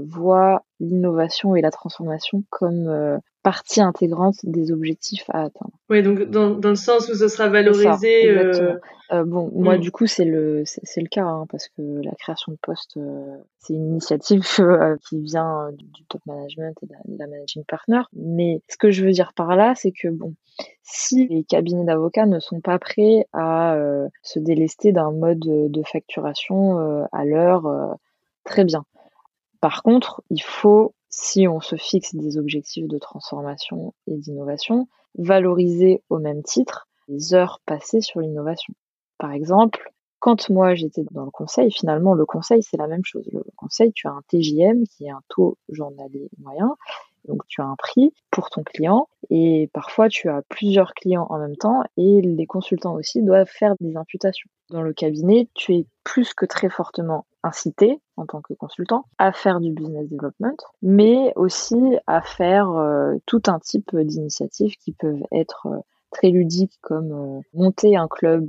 [0.05, 5.73] voit l'innovation et la transformation comme partie intégrante des objectifs à atteindre.
[5.91, 8.29] Oui, donc dans, dans le sens où ce sera valorisé.
[8.29, 8.79] Euh...
[9.13, 9.81] Euh, bon, moi mm.
[9.81, 13.37] du coup c'est le c'est le cas hein, parce que la création de poste euh,
[13.59, 14.41] c'est une initiative
[15.09, 18.01] qui vient du, du, top management et de la, de la, managing partner.
[18.15, 20.35] Mais ce que je veux dire par là, c'est que bon,
[20.83, 23.77] si les cabinets d'avocats ne sont pas prêts à
[24.23, 27.99] se délester d'un mode de facturation à l'heure,
[28.45, 28.85] très bien.
[29.61, 36.03] Par contre, il faut si on se fixe des objectifs de transformation et d'innovation, valoriser
[36.09, 38.75] au même titre les heures passées sur l'innovation.
[39.19, 43.29] Par exemple, quand moi j'étais dans le conseil, finalement le conseil c'est la même chose.
[43.31, 46.77] Le conseil, tu as un TJM qui est un taux journalier moyen,
[47.27, 51.39] donc tu as un prix pour ton client et parfois tu as plusieurs clients en
[51.39, 54.49] même temps et les consultants aussi doivent faire des imputations.
[54.71, 59.33] Dans le cabinet, tu es plus que très fortement incité en tant que consultant à
[59.33, 65.25] faire du business development, mais aussi à faire euh, tout un type d'initiatives qui peuvent
[65.33, 65.79] être euh,
[66.11, 68.47] très ludiques comme euh, monter un club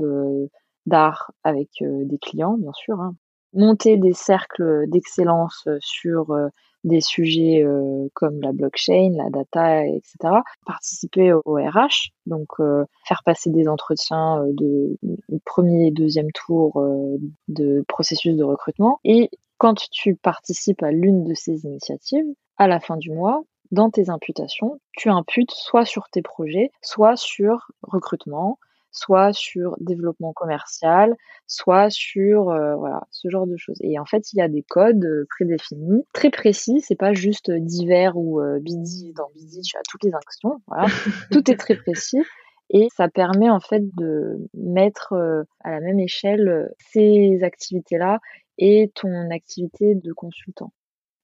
[0.85, 3.15] d'art avec des clients, bien sûr, hein.
[3.53, 6.35] monter des cercles d'excellence sur
[6.83, 7.65] des sujets
[8.13, 10.15] comme la blockchain, la data, etc.
[10.65, 12.49] Participer au RH, donc
[13.07, 14.97] faire passer des entretiens de
[15.45, 16.83] premier et deuxième tour
[17.47, 18.99] de processus de recrutement.
[19.03, 22.25] Et quand tu participes à l'une de ces initiatives,
[22.57, 27.15] à la fin du mois, dans tes imputations, tu imputes soit sur tes projets, soit
[27.15, 28.59] sur recrutement,
[28.93, 31.15] soit sur développement commercial,
[31.47, 33.77] soit sur euh, voilà ce genre de choses.
[33.81, 36.79] Et en fait, il y a des codes euh, prédéfinis, très précis.
[36.81, 38.59] C'est pas juste divers ou euh,
[39.15, 40.61] dans bidi, tu as toutes les actions.
[40.67, 40.87] Voilà,
[41.31, 42.21] tout est très précis.
[42.69, 45.13] Et ça permet en fait de mettre
[45.59, 48.19] à la même échelle ces activités-là
[48.57, 50.71] et ton activité de consultant.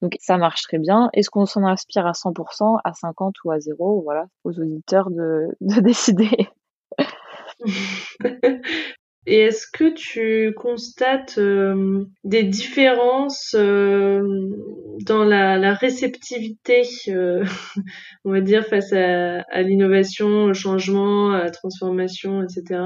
[0.02, 1.10] Donc ça marche très bien.
[1.14, 5.48] Est-ce qu'on s'en inspire à 100%, à 50 ou à 0 Voilà, aux auditeurs de,
[5.62, 6.50] de décider.
[9.26, 14.24] Et est-ce que tu constates euh, des différences euh,
[15.06, 17.44] dans la, réceptivité, euh,
[18.26, 22.80] on va dire, face à, à l'innovation, au changement, à la transformation, etc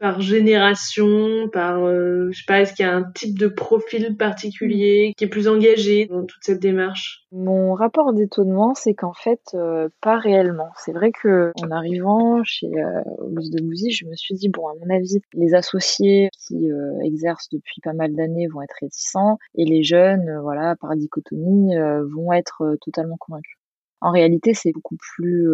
[0.00, 4.16] par génération, par euh, je sais pas, est-ce qu'il y a un type de profil
[4.16, 7.26] particulier qui est plus engagé dans toute cette démarche?
[7.32, 10.70] Mon rapport d'étonnement, c'est qu'en fait, euh, pas réellement.
[10.76, 14.72] C'est vrai que en arrivant chez euh, de Bouzy, je me suis dit bon, à
[14.80, 19.66] mon avis, les associés qui euh, exercent depuis pas mal d'années vont être réticents et
[19.66, 21.74] les jeunes, voilà, par dichotomie,
[22.14, 23.58] vont être totalement convaincus.
[24.00, 25.46] En réalité, c'est beaucoup plus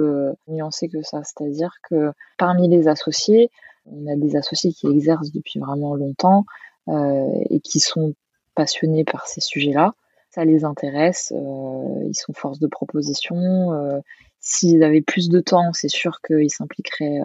[0.47, 1.23] nuancé que ça.
[1.25, 3.51] C'est-à-dire que parmi les associés,
[3.91, 6.45] on a des associés qui exercent depuis vraiment longtemps
[6.89, 8.15] euh, et qui sont
[8.55, 9.95] passionnés par ces sujets-là.
[10.31, 13.37] Ça les intéresse, euh, ils sont force de proposition.
[13.73, 13.99] Euh,
[14.41, 17.21] s'ils avaient plus de temps, c'est sûr qu'ils s'impliqueraient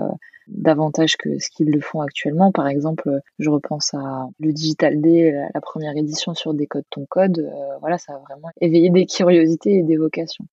[0.47, 2.51] davantage que ce qu'ils le font actuellement.
[2.51, 7.47] Par exemple, je repense à le Digital Day, la, première édition sur Décode ton code.
[7.81, 10.45] voilà, ça a vraiment éveillé des curiosités et des vocations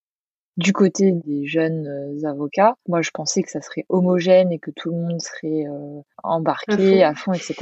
[0.59, 4.73] du côté des jeunes euh, avocats, moi je pensais que ça serait homogène et que
[4.73, 7.55] tout le monde serait euh, embarqué à fond, etc.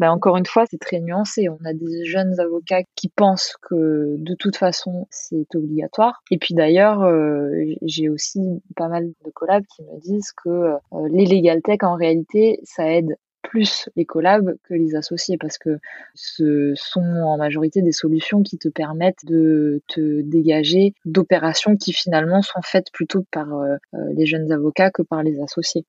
[0.00, 1.48] Ben, encore une fois, c'est très nuancé.
[1.48, 6.22] On a des jeunes avocats qui pensent que de toute façon c'est obligatoire.
[6.32, 7.50] Et puis d'ailleurs, euh,
[7.82, 8.40] j'ai aussi
[8.74, 10.72] pas mal de collabs qui me disent que
[11.12, 15.78] les legal tech en réalité ça aide plus les collabs que les associés parce que
[16.14, 22.42] ce sont en majorité des solutions qui te permettent de te dégager d'opérations qui finalement
[22.42, 25.84] sont faites plutôt par euh, euh, les jeunes avocats que par les associés.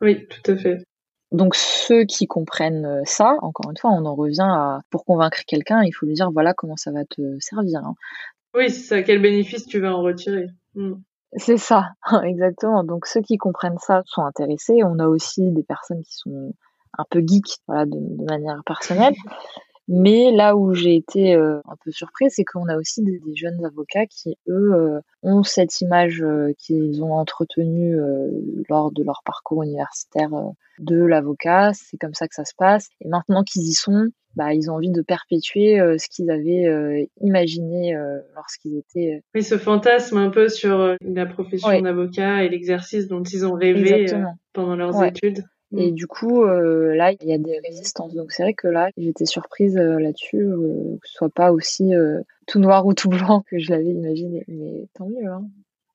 [0.00, 0.84] Oui, tout à fait.
[1.32, 5.40] Donc ceux qui comprennent euh, ça, encore une fois, on en revient à pour convaincre
[5.46, 7.80] quelqu'un, il faut lui dire voilà comment ça va te servir.
[7.84, 7.94] Hein.
[8.54, 9.02] Oui, c'est ça.
[9.02, 10.94] Quel bénéfice tu vas en retirer hmm.
[11.36, 11.90] C'est ça,
[12.24, 12.84] exactement.
[12.84, 14.80] Donc ceux qui comprennent ça sont intéressés.
[14.84, 16.54] On a aussi des personnes qui sont
[16.96, 19.14] un peu geek, voilà, de, manière personnelle.
[19.88, 23.64] Mais là où j'ai été euh, un peu surprise, c'est qu'on a aussi des, jeunes
[23.64, 27.96] avocats qui, eux, euh, ont cette image euh, qu'ils ont entretenue
[28.68, 30.28] lors de leur parcours universitaire
[30.78, 31.72] de l'avocat.
[31.72, 32.88] C'est comme ça que ça se passe.
[33.00, 37.96] Et maintenant qu'ils y sont, bah, ils ont envie de perpétuer ce qu'ils avaient imaginé
[38.34, 39.22] lorsqu'ils étaient.
[39.34, 44.06] Oui, ce fantasme un peu sur la profession d'avocat et l'exercice dont ils ont rêvé
[44.52, 45.44] pendant leurs études.
[45.76, 45.94] Et mm.
[45.94, 48.14] du coup, euh, là, il y a des résistances.
[48.14, 51.92] Donc c'est vrai que là, j'étais surprise euh, là-dessus, euh, que ce soit pas aussi
[52.46, 54.44] tout noir ou tout blanc que je l'avais imaginé.
[54.48, 55.26] Mais tant mieux.
[55.26, 55.48] Hein.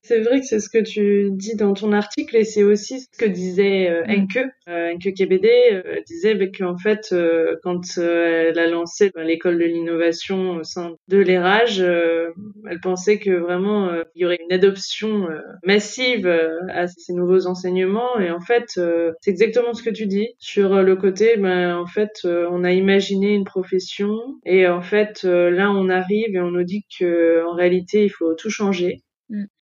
[0.06, 3.18] C'est vrai que c'est ce que tu dis dans ton article et c'est aussi ce
[3.18, 4.20] que disait euh, mm.
[4.20, 9.24] Enke, euh, Enke KBD euh, disait bah, qu'en fait euh, quand elle a lancé bah,
[9.24, 14.52] l'école de l'innovation au sein de l'érage, elle pensait que vraiment il y aurait une
[14.52, 15.26] adoption
[15.64, 18.78] massive à ces nouveaux enseignements et en fait
[19.20, 23.32] c'est exactement ce que tu dis sur le côté ben en fait on a imaginé
[23.34, 28.04] une profession et en fait là on arrive et on nous dit que en réalité
[28.04, 29.02] il faut tout changer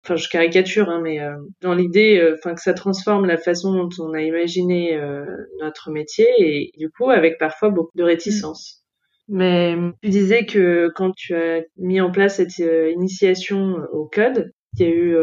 [0.03, 3.73] enfin je caricature hein, mais euh, dans l'idée euh, enfin que ça transforme la façon
[3.73, 5.25] dont on a imaginé euh,
[5.59, 8.83] notre métier et du coup avec parfois beaucoup de réticence.
[9.27, 14.81] Mais tu disais que quand tu as mis en place cette initiation au code, il
[14.81, 15.15] y a eu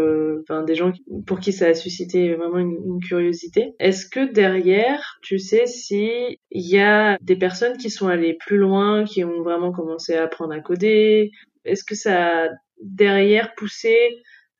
[0.43, 0.93] enfin, des gens
[1.27, 3.75] pour qui ça a suscité vraiment une, une curiosité.
[3.81, 8.59] Est-ce que derrière, tu sais si il y a des personnes qui sont allées plus
[8.59, 11.33] loin, qui ont vraiment commencé à apprendre à coder?
[11.65, 12.49] Est-ce que ça a
[12.81, 13.97] derrière poussé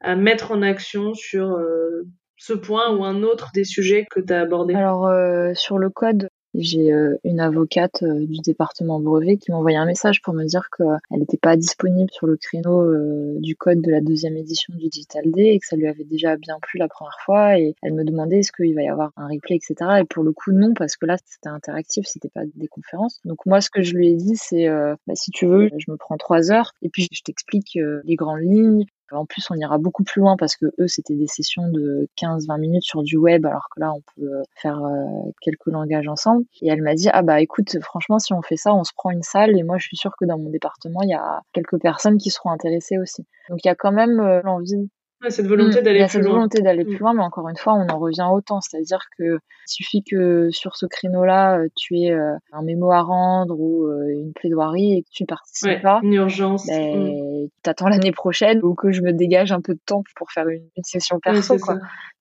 [0.01, 4.33] à mettre en action sur euh, ce point ou un autre des sujets que tu
[4.33, 6.29] as abordés Alors euh, sur le code,
[6.59, 10.45] j'ai euh, une avocate euh, du département brevet qui m'a envoyé un message pour me
[10.45, 14.75] dire qu'elle n'était pas disponible sur le créneau euh, du code de la deuxième édition
[14.75, 17.75] du Digital Day et que ça lui avait déjà bien plu la première fois et
[17.83, 19.75] elle me demandait est-ce qu'il va y avoir un replay, etc.
[20.01, 23.21] Et pour le coup, non, parce que là, c'était interactif, c'était pas des conférences.
[23.25, 25.97] Donc moi, ce que je lui ai dit, c'est bah, si tu veux, je me
[25.97, 30.05] prends trois heures et puis je t'explique les grandes lignes, en plus, on ira beaucoup
[30.05, 33.69] plus loin parce que eux, c'était des sessions de 15-20 minutes sur du web, alors
[33.75, 36.45] que là, on peut euh, faire euh, quelques langages ensemble.
[36.63, 39.11] Et elle m'a dit, ah bah écoute, franchement, si on fait ça, on se prend
[39.11, 39.57] une salle.
[39.57, 42.31] Et moi, je suis sûre que dans mon département, il y a quelques personnes qui
[42.31, 43.25] seront intéressées aussi.
[43.49, 44.91] Donc, il y a quand même euh, l'envie
[45.31, 45.85] cette volonté mm.
[45.85, 46.33] d'aller plus cette loin.
[46.35, 46.89] volonté d'aller mm.
[46.89, 48.61] plus loin, mais encore une fois, on en revient autant.
[48.61, 53.03] C'est-à-dire que il suffit que sur ce créneau-là, euh, tu aies euh, un mémo à
[53.03, 56.01] rendre ou euh, une plaidoirie et que tu participes pas.
[56.03, 56.67] Une urgence.
[56.67, 57.49] Ben, mm.
[57.63, 60.69] T'attends l'année prochaine ou que je me dégage un peu de temps pour faire une,
[60.83, 61.59] session perso.
[61.59, 61.79] quoi.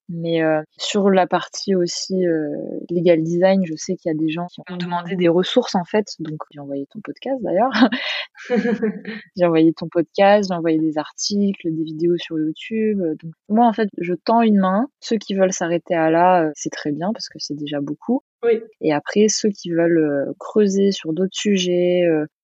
[0.08, 2.50] Mais euh, sur la partie aussi euh,
[2.92, 5.84] legal design, je sais qu'il y a des gens qui ont demandé des ressources en
[5.84, 6.06] fait.
[6.20, 7.72] Donc j'ai envoyé ton podcast d'ailleurs.
[9.36, 13.02] j'ai envoyé ton podcast, j'ai envoyé des articles, des vidéos sur YouTube.
[13.02, 14.88] Donc moi en fait, je tends une main.
[15.00, 18.22] Ceux qui veulent s'arrêter à là, euh, c'est très bien parce que c'est déjà beaucoup.
[18.44, 18.62] Oui.
[18.82, 22.04] Et après ceux qui veulent euh, creuser sur d'autres sujets,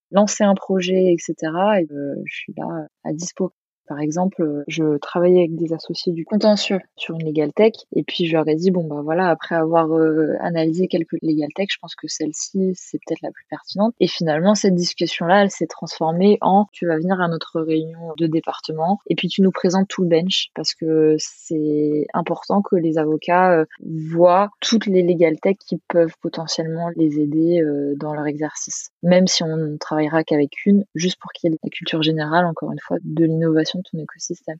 [0.09, 1.35] lancer un projet, etc.
[1.79, 1.87] Et,
[2.25, 3.53] je suis là à dispo.
[3.87, 8.03] Par exemple, euh, je travaillais avec des associés du contentieux sur une legal tech et
[8.03, 11.67] puis je leur ai dit bon bah voilà après avoir euh, analysé quelques legal tech,
[11.71, 13.93] je pense que celle-ci c'est peut-être la plus pertinente.
[13.99, 18.13] Et finalement cette discussion là, elle s'est transformée en tu vas venir à notre réunion
[18.17, 22.75] de département et puis tu nous présentes tout le bench parce que c'est important que
[22.75, 23.65] les avocats euh,
[24.11, 27.61] voient toutes les legal tech qui peuvent potentiellement les aider
[27.97, 28.91] dans leur exercice.
[29.03, 32.45] Même si on ne travaillera qu'avec une, juste pour qu'il y ait la culture générale
[32.45, 34.57] encore une fois de l'innovation ton écosystème.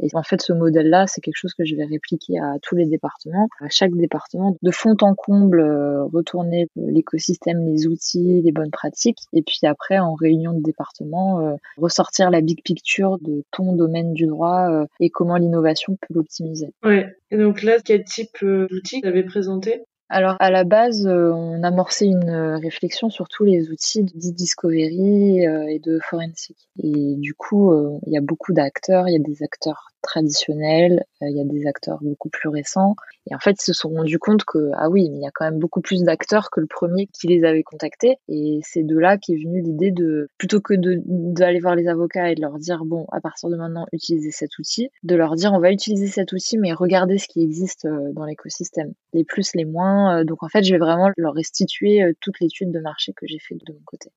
[0.00, 2.86] Et en fait, ce modèle-là, c'est quelque chose que je vais répliquer à tous les
[2.86, 8.70] départements, à chaque département, de fond en comble, euh, retourner l'écosystème, les outils, les bonnes
[8.70, 13.74] pratiques, et puis après, en réunion de département, euh, ressortir la big picture de ton
[13.74, 16.72] domaine du droit euh, et comment l'innovation peut l'optimiser.
[16.82, 17.14] Ouais.
[17.30, 19.84] Et donc là, quel type d'outils vous avez présenté?
[20.12, 24.12] Alors à la base, euh, on amorçait une euh, réflexion sur tous les outils de
[24.12, 26.68] discovery euh, et de forensic.
[26.82, 27.72] Et du coup,
[28.06, 31.66] il y a beaucoup d'acteurs, il y a des acteurs traditionnels, il y a des
[31.66, 32.96] acteurs beaucoup plus récents.
[33.30, 35.30] Et en fait, ils se sont rendus compte que, ah oui, mais il y a
[35.32, 38.16] quand même beaucoup plus d'acteurs que le premier qui les avait contactés.
[38.28, 42.34] Et c'est de là qu'est venue l'idée de, plutôt que d'aller voir les avocats et
[42.34, 45.60] de leur dire, bon, à partir de maintenant, utilisez cet outil, de leur dire, on
[45.60, 48.92] va utiliser cet outil, mais regardez ce qui existe dans l'écosystème.
[49.12, 52.40] Les plus, les moins, euh, donc en fait, je vais vraiment leur restituer euh, toute
[52.40, 54.10] l'étude de marché que j'ai fait de mon côté.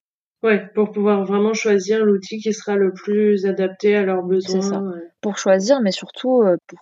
[0.45, 4.61] Ouais, pour pouvoir vraiment choisir l'outil qui sera le plus adapté à leurs besoins.
[4.61, 4.83] Ça.
[5.21, 6.79] Pour choisir, mais surtout euh, pour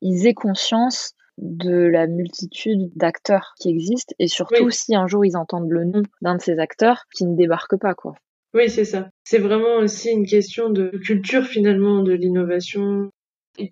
[0.00, 5.36] qu'ils aient conscience de la multitude d'acteurs qui existent et surtout si un jour ils
[5.36, 8.14] entendent le nom d'un de ces acteurs qui ne débarquent pas quoi.
[8.52, 9.08] Oui, c'est ça.
[9.24, 13.10] C'est vraiment aussi une question de culture finalement de l'innovation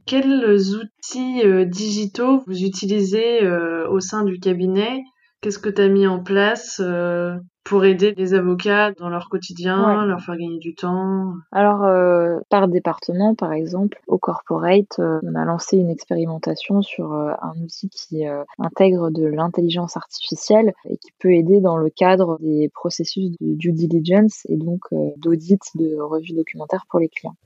[0.06, 5.02] quels outils euh, digitaux vous utilisez euh, au sein du cabinet?
[5.40, 7.36] Qu'est-ce que tu as mis en place euh,
[7.66, 11.84] pour aider les avocats dans leur quotidien, leur faire gagner du temps Alors,
[12.48, 18.24] par département, par exemple, au corporate, on a lancé une expérimentation sur un outil qui
[18.58, 23.72] intègre de l'intelligence artificielle et qui peut aider dans le cadre des processus de due
[23.72, 24.82] diligence et donc
[25.16, 27.36] d'audit de revue documentaire pour les clients.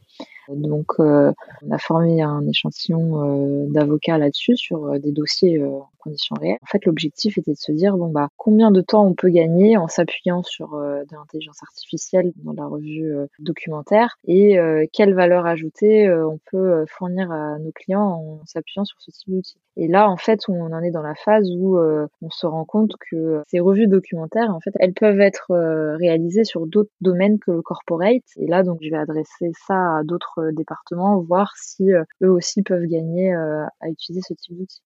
[0.56, 5.88] Donc, euh, on a formé un échantillon euh, d'avocats là-dessus sur euh, des dossiers en
[5.98, 6.58] conditions réelles.
[6.62, 9.76] En fait, l'objectif était de se dire bon bah combien de temps on peut gagner
[9.76, 14.56] en s'appuyant sur de l'intelligence artificielle dans la revue documentaire et
[14.94, 19.58] quelle valeur ajoutée on peut fournir à nos clients en s'appuyant sur ce type d'outil.
[19.76, 22.94] Et là, en fait, on en est dans la phase où on se rend compte
[23.10, 25.52] que ces revues documentaires, en fait, elles peuvent être
[25.98, 28.24] réalisées sur d'autres domaines que le corporate.
[28.36, 32.30] Et là, donc, je vais adresser ça à d'autres euh, départements, voir si euh, eux
[32.30, 34.82] aussi peuvent gagner euh, à utiliser ce type d'outil.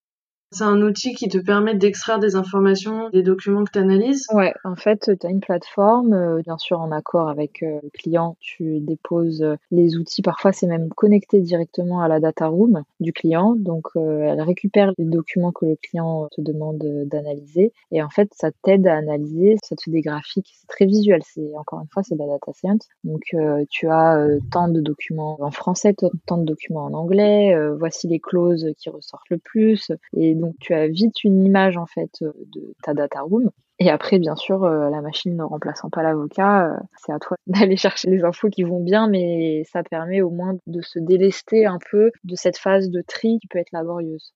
[0.55, 4.55] C'est un outil qui te permet d'extraire des informations, des documents que tu analyses Ouais,
[4.63, 8.37] en fait, tu as une plateforme, euh, bien sûr en accord avec euh, le client,
[8.39, 10.23] tu déposes euh, les outils.
[10.23, 13.57] Parfois, c'est même connecté directement à la data room du client.
[13.57, 17.73] Donc, elle récupère les documents que le client te demande d'analyser.
[17.91, 20.53] Et en fait, ça t'aide à analyser, ça te fait des graphiques.
[20.61, 21.21] C'est très visuel.
[21.25, 22.89] C'est Encore une fois, c'est de la data science.
[23.03, 23.35] Donc,
[23.71, 25.95] tu as tant de documents en français,
[26.27, 27.57] tant de documents en anglais.
[27.77, 29.91] voici les clauses qui ressortent le plus.
[30.17, 33.51] Et donc tu as vite une image en fait euh, de ta data room.
[33.81, 37.37] Et après, bien sûr, euh, la machine ne remplaçant pas l'avocat, euh, c'est à toi
[37.47, 41.67] d'aller chercher les infos qui vont bien, mais ça permet au moins de se délester
[41.67, 44.33] un peu de cette phase de tri qui peut être laborieuse.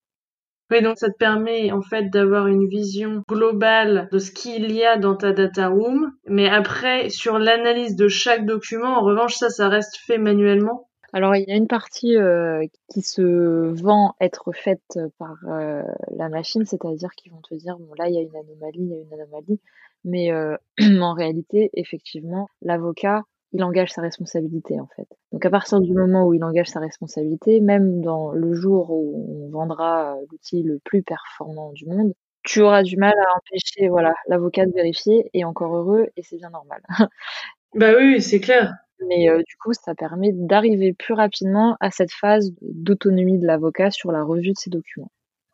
[0.71, 4.85] Oui, donc ça te permet en fait d'avoir une vision globale de ce qu'il y
[4.85, 9.49] a dans ta data room, mais après sur l'analyse de chaque document, en revanche ça,
[9.49, 10.88] ça reste fait manuellement.
[11.13, 13.23] Alors il y a une partie euh, qui se
[13.83, 15.83] vend être faite par euh,
[16.17, 18.89] la machine, c'est-à-dire qu'ils vont te dire bon là il y a une anomalie, il
[18.89, 19.61] y a une anomalie,
[20.05, 20.57] mais euh,
[21.01, 25.09] en réalité effectivement l'avocat il engage sa responsabilité en fait.
[25.33, 29.47] Donc à partir du moment où il engage sa responsabilité, même dans le jour où
[29.47, 34.13] on vendra l'outil le plus performant du monde, tu auras du mal à empêcher voilà
[34.29, 36.83] l'avocat de vérifier et encore heureux et c'est bien normal.
[37.75, 38.75] bah oui, c'est clair.
[39.07, 43.91] Mais euh, du coup, ça permet d'arriver plus rapidement à cette phase d'autonomie de l'avocat
[43.91, 45.11] sur la revue de ses documents.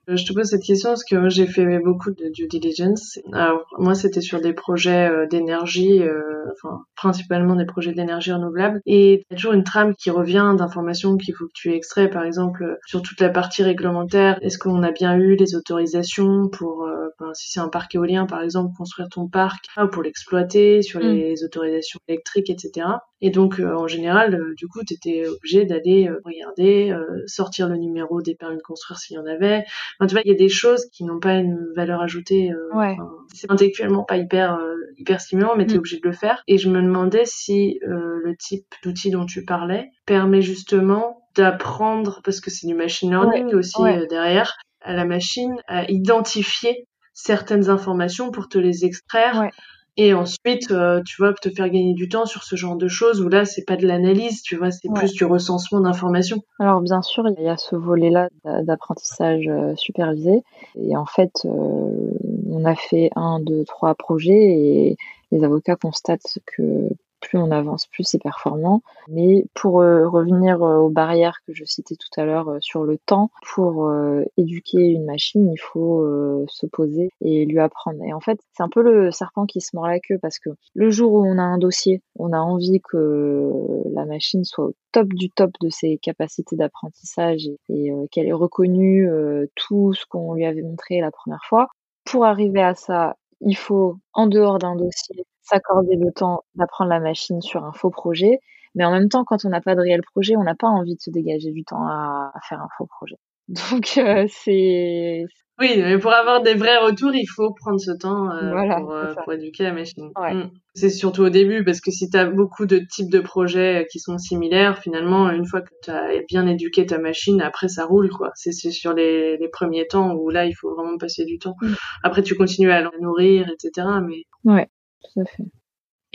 [0.08, 3.18] Euh, je te pose cette question parce que j'ai fait beaucoup de due diligence.
[3.32, 8.80] Alors moi c'était sur des projets euh, d'énergie, euh, enfin principalement des projets d'énergie renouvelable,
[8.86, 12.08] et il y a toujours une trame qui revient d'informations qu'il faut que tu extrais,
[12.08, 14.38] par exemple sur toute la partie réglementaire.
[14.42, 16.88] Est-ce qu'on a bien eu les autorisations pour,
[17.32, 21.02] si c'est un parc éolien par exemple, construire ton parc, pour l'exploiter, sur mm.
[21.04, 22.86] les autorisations électriques, etc.
[23.26, 26.94] Et donc, en général, du coup, tu étais obligé d'aller regarder,
[27.26, 29.64] sortir le numéro des permis de construire s'il y en avait,
[30.06, 32.52] tu vois, il y a des choses qui n'ont pas une valeur ajoutée.
[32.52, 32.94] Euh,
[33.32, 35.78] c'est intellectuellement pas hyper euh, hyper stimulant, mais tu es mm.
[35.78, 36.42] obligé de le faire.
[36.46, 42.20] Et je me demandais si euh, le type d'outil dont tu parlais permet justement d'apprendre,
[42.24, 48.30] parce que c'est du machine learning aussi derrière, à la machine à identifier certaines informations
[48.30, 49.48] pour te les extraire
[49.96, 53.20] et ensuite, euh, tu vois, te faire gagner du temps sur ce genre de choses
[53.20, 56.42] où là, c'est pas de l'analyse, tu vois, c'est plus du recensement d'informations.
[56.58, 58.28] Alors bien sûr, il y a ce volet-là
[58.62, 60.42] d'apprentissage euh, supervisé.
[60.76, 62.10] Et en fait, euh,
[62.50, 64.96] on a fait un, deux, trois projets et
[65.30, 66.88] les avocats constatent que
[67.24, 68.82] plus on avance, plus c'est performant.
[69.08, 72.84] Mais pour euh, revenir euh, aux barrières que je citais tout à l'heure euh, sur
[72.84, 73.90] le temps, pour
[74.36, 76.04] éduquer une machine, il faut
[76.48, 78.02] se poser et lui apprendre.
[78.04, 80.50] Et en fait, c'est un peu le serpent qui se mord la queue parce que
[80.74, 83.50] le jour où on a un dossier, on a envie que
[83.92, 89.08] la machine soit au top du top de ses capacités d'apprentissage et, qu'elle ait reconnu
[89.54, 91.68] tout ce qu'on lui avait montré la première fois.
[92.04, 97.00] Pour arriver à ça, il faut, en dehors d'un dossier, s'accorder le temps d'apprendre la
[97.00, 98.40] machine sur un faux projet.
[98.74, 100.96] Mais en même temps, quand on n'a pas de réel projet, on n'a pas envie
[100.96, 103.16] de se dégager du temps à, faire un faux projet.
[103.48, 105.24] Donc euh, c'est
[105.60, 109.14] oui, mais pour avoir des vrais retours, il faut prendre ce temps euh, pour, euh,
[109.14, 110.10] pour, éduquer la machine.
[110.16, 110.50] Mm.
[110.74, 114.00] C'est surtout au début, parce que si tu as beaucoup de types de projets qui
[114.00, 118.10] sont similaires, finalement, une fois que tu as bien éduqué ta machine, après ça roule,
[118.10, 118.30] quoi.
[118.34, 121.54] C'est sur les, les, premiers temps où là, il faut vraiment passer du temps.
[121.62, 121.74] Mm.
[122.02, 123.86] Après, tu continues à la nourrir, etc.
[124.04, 124.24] Mais...
[124.44, 124.68] Ouais,
[125.02, 125.44] tout à fait.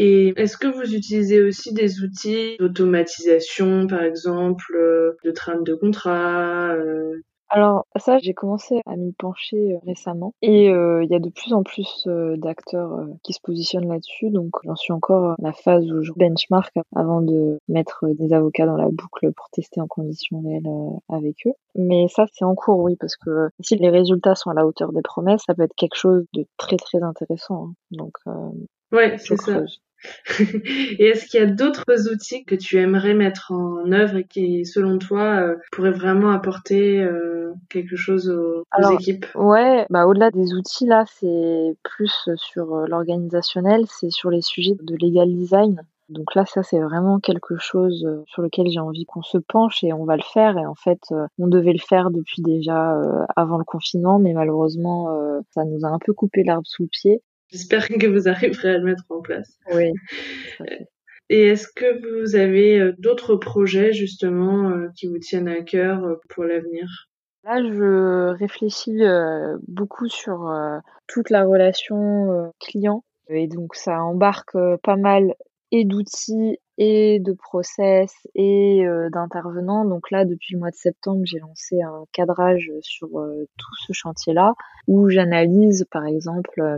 [0.02, 5.76] Et est-ce que vous utilisez aussi des outils d'automatisation, par exemple, euh, de trame de
[5.76, 7.22] contrat, euh,
[7.52, 11.30] alors ça, j'ai commencé à m'y pencher euh, récemment et euh, il y a de
[11.30, 14.30] plus en plus euh, d'acteurs qui se positionnent là-dessus.
[14.30, 18.68] Donc j'en suis encore à la phase où je benchmark avant de mettre des avocats
[18.68, 20.70] dans la boucle pour tester en conditions réelles
[21.10, 21.54] avec eux.
[21.76, 24.92] Mais ça, c'est en cours, oui, parce que si les résultats sont à la hauteur
[24.92, 27.66] des promesses, ça peut être quelque chose de très très intéressant.
[27.66, 27.74] Hein.
[27.92, 28.14] Donc
[28.92, 29.64] ouais, c'est ça.
[30.40, 34.66] Et est-ce qu'il y a d'autres outils que tu aimerais mettre en œuvre et qui,
[34.66, 39.26] selon toi, euh, pourraient vraiment apporter euh, quelque chose aux, équipes?
[39.36, 44.76] Ouais, bah au-delà des outils là, c'est plus sur euh, l'organisationnel, c'est sur les sujets
[44.82, 45.82] de legal design.
[46.08, 49.94] Donc là, ça c'est vraiment quelque chose sur lequel j'ai envie qu'on se penche et
[49.94, 50.58] on va le faire.
[50.58, 53.00] Et en fait, on devait le faire depuis déjà
[53.36, 55.08] avant le confinement, mais malheureusement,
[55.52, 57.22] ça nous a un peu coupé l'arbre sous le pied.
[57.52, 59.58] J'espère que vous arriverez à le mettre en place.
[59.74, 59.92] Oui.
[61.30, 66.04] Et est-ce que vous avez euh, d'autres projets justement euh, qui vous tiennent à cœur
[66.04, 66.88] euh, pour l'avenir?
[67.44, 69.00] Là, je réfléchis
[69.68, 70.54] beaucoup sur
[71.08, 75.34] toute la relation client et donc ça embarque pas mal
[75.72, 79.84] et d'outils et de process et euh, d'intervenants.
[79.84, 83.92] Donc là, depuis le mois de septembre, j'ai lancé un cadrage sur euh, tout ce
[83.92, 84.54] chantier-là
[84.88, 86.78] où j'analyse par exemple euh,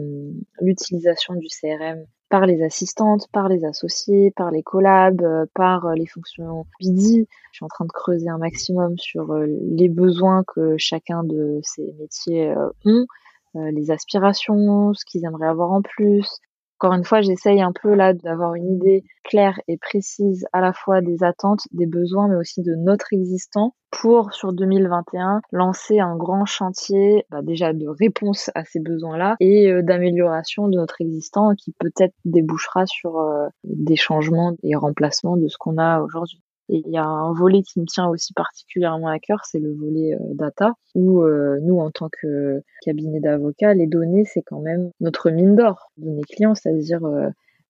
[0.59, 6.65] l'utilisation du CRM par les assistantes, par les associés, par les collabs, par les fonctions
[6.81, 7.27] BD.
[7.51, 11.93] Je suis en train de creuser un maximum sur les besoins que chacun de ces
[11.99, 13.05] métiers ont,
[13.53, 16.39] les aspirations, ce qu'ils aimeraient avoir en plus,
[16.81, 20.73] encore une fois, j'essaye un peu là d'avoir une idée claire et précise à la
[20.73, 26.15] fois des attentes, des besoins, mais aussi de notre existant pour sur 2021 lancer un
[26.15, 31.53] grand chantier bah, déjà de réponse à ces besoins-là et euh, d'amélioration de notre existant
[31.53, 36.41] qui peut-être débouchera sur euh, des changements et remplacements de ce qu'on a aujourd'hui.
[36.73, 39.73] Et il y a un volet qui me tient aussi particulièrement à cœur, c'est le
[39.73, 45.29] volet data, où nous, en tant que cabinet d'avocats, les données, c'est quand même notre
[45.31, 47.01] mine d'or, données clients, c'est-à-dire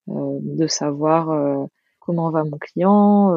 [0.06, 1.66] de savoir
[1.98, 3.34] comment va mon client,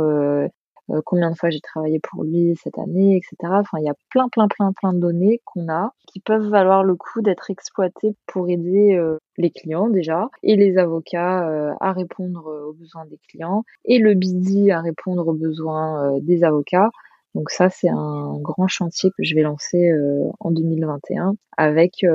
[0.92, 3.36] euh, combien de fois j'ai travaillé pour lui cette année, etc.
[3.44, 6.84] Enfin, il y a plein, plein, plein, plein de données qu'on a qui peuvent valoir
[6.84, 11.92] le coup d'être exploitées pour aider euh, les clients déjà et les avocats euh, à
[11.92, 16.92] répondre aux besoins des clients et le BD à répondre aux besoins des avocats.
[17.34, 19.92] Donc ça, c'est un grand chantier que je vais lancer
[20.40, 22.06] en 2021 avec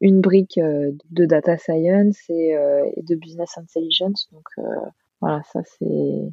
[0.00, 2.56] une brique de data science et,
[2.96, 4.28] de business intelligence.
[4.32, 4.48] Donc
[5.20, 6.32] voilà, ça c'est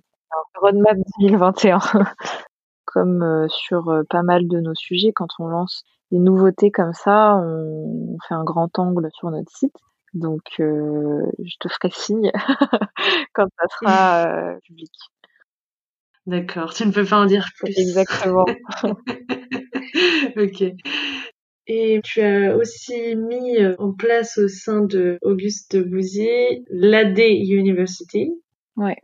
[0.61, 1.79] roadmap 2021.
[2.95, 6.93] comme euh, sur euh, pas mal de nos sujets, quand on lance des nouveautés comme
[6.93, 9.75] ça, on, fait un grand angle sur notre site.
[10.13, 12.31] Donc, euh, je te ferai signe
[13.33, 14.91] quand ça sera public.
[16.25, 17.73] D'accord, tu ne peux pas en dire plus.
[17.77, 18.45] Exactement.
[20.37, 20.63] ok.
[21.67, 28.31] Et tu as aussi mis en place au sein de Auguste Bouzy l'AD University.
[28.77, 28.95] Ouais.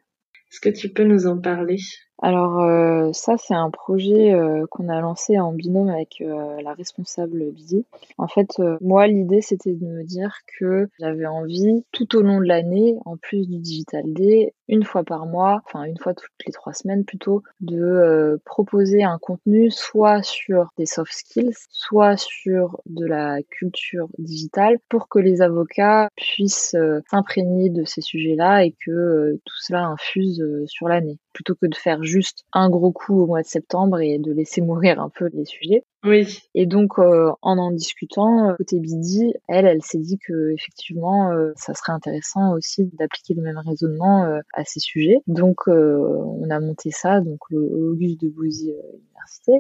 [0.51, 1.77] Est-ce que tu peux nous en parler?
[2.23, 6.73] Alors euh, ça c'est un projet euh, qu'on a lancé en binôme avec euh, la
[6.73, 7.83] responsable Bizi.
[8.19, 12.45] En fait moi l'idée c'était de me dire que j'avais envie tout au long de
[12.45, 16.53] l'année, en plus du Digital Day, une fois par mois, enfin une fois toutes les
[16.53, 23.05] trois semaines plutôt, de proposer un contenu soit sur des soft skills, soit sur de
[23.05, 26.75] la culture digitale pour que les avocats puissent
[27.09, 32.03] s'imprégner de ces sujets-là et que tout cela infuse sur l'année plutôt que de faire
[32.03, 35.45] juste un gros coup au mois de septembre et de laisser mourir un peu les
[35.45, 35.83] sujets.
[36.03, 36.39] Oui.
[36.55, 41.31] Et donc euh, en en discutant euh, côté Bidi, elle, elle s'est dit que effectivement
[41.31, 44.23] euh, ça serait intéressant aussi d'appliquer le même raisonnement
[44.53, 45.17] à ces sujets.
[45.27, 49.59] Donc on a monté ça, donc le Auguste de Bouzy Université.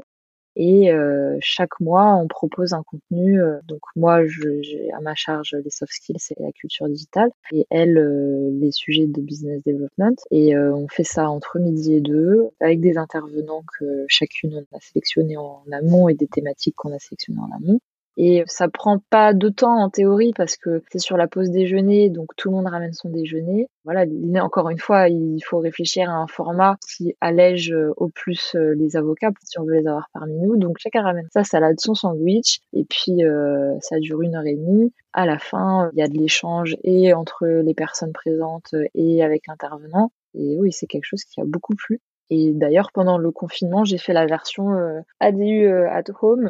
[0.55, 3.41] Et euh, chaque mois, on propose un contenu.
[3.41, 7.65] Euh, donc moi, j'ai à ma charge les soft skills et la culture digitale, et
[7.69, 10.15] elle euh, les sujets de business development.
[10.31, 14.79] Et on fait ça entre midi et deux, avec des intervenants que chacune on a
[14.79, 17.79] sélectionné en amont et des thématiques qu'on a sélectionnées en amont.
[18.23, 22.11] Et ça prend pas de temps en théorie parce que c'est sur la pause déjeuner,
[22.11, 23.67] donc tout le monde ramène son déjeuner.
[23.83, 24.05] Voilà,
[24.43, 28.75] encore une fois, il faut réfléchir à un format qui allège euh, au plus euh,
[28.75, 30.55] les avocats si on veut les avoir parmi nous.
[30.55, 34.55] Donc chacun ramène sa salade, son sandwich, et puis euh, ça dure une heure et
[34.55, 34.93] demie.
[35.13, 39.47] À la fin, il y a de l'échange et entre les personnes présentes et avec
[39.47, 40.11] l'intervenant.
[40.35, 41.99] Et oui, c'est quelque chose qui a beaucoup plu.
[42.33, 46.49] Et d'ailleurs, pendant le confinement, j'ai fait la version euh, ADU euh, at home.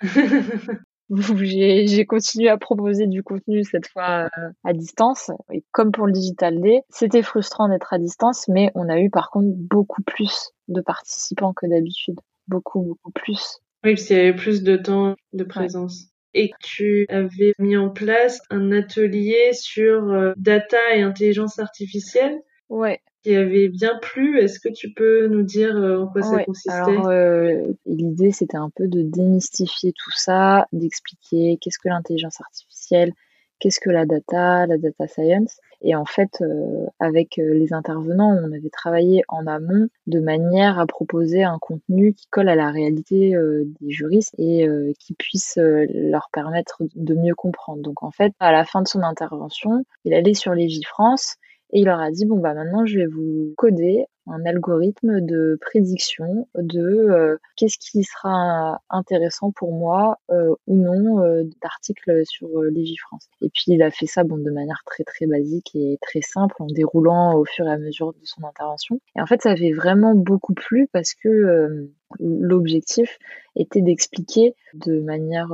[1.10, 5.32] j'ai continué à proposer du contenu cette fois euh, à distance.
[5.50, 9.10] Et comme pour le Digital Day, c'était frustrant d'être à distance, mais on a eu
[9.10, 12.20] par contre beaucoup plus de participants que d'habitude.
[12.46, 13.58] Beaucoup, beaucoup plus.
[13.82, 16.12] Oui, parce qu'il y avait plus de temps de présence.
[16.32, 22.38] Et tu avais mis en place un atelier sur data et intelligence artificielle.
[22.68, 24.38] Ouais, qui avait bien plu.
[24.38, 26.70] Est-ce que tu peux nous dire euh, en quoi ça consistait?
[26.70, 33.12] Alors, euh, l'idée, c'était un peu de démystifier tout ça, d'expliquer qu'est-ce que l'intelligence artificielle,
[33.60, 35.58] qu'est-ce que la data, la data science.
[35.82, 40.86] Et en fait, euh, avec les intervenants, on avait travaillé en amont de manière à
[40.86, 43.34] proposer un contenu qui colle à la réalité
[43.80, 44.68] des juristes et
[45.00, 47.82] qui puisse leur permettre de mieux comprendre.
[47.82, 51.36] Donc en fait, à la fin de son intervention, il allait sur Légifrance
[51.72, 55.58] et il leur a dit, bon, bah maintenant, je vais vous coder un algorithme de
[55.60, 62.48] prédiction de euh, qu'est-ce qui sera intéressant pour moi euh, ou non euh, d'articles sur
[62.62, 63.28] Légifrance.
[63.40, 66.54] Et puis il a fait ça bon de manière très très basique et très simple
[66.60, 69.00] en déroulant au fur et à mesure de son intervention.
[69.16, 71.88] Et en fait ça avait vraiment beaucoup plu parce que
[72.20, 73.18] l'objectif
[73.56, 75.50] était d'expliquer de manière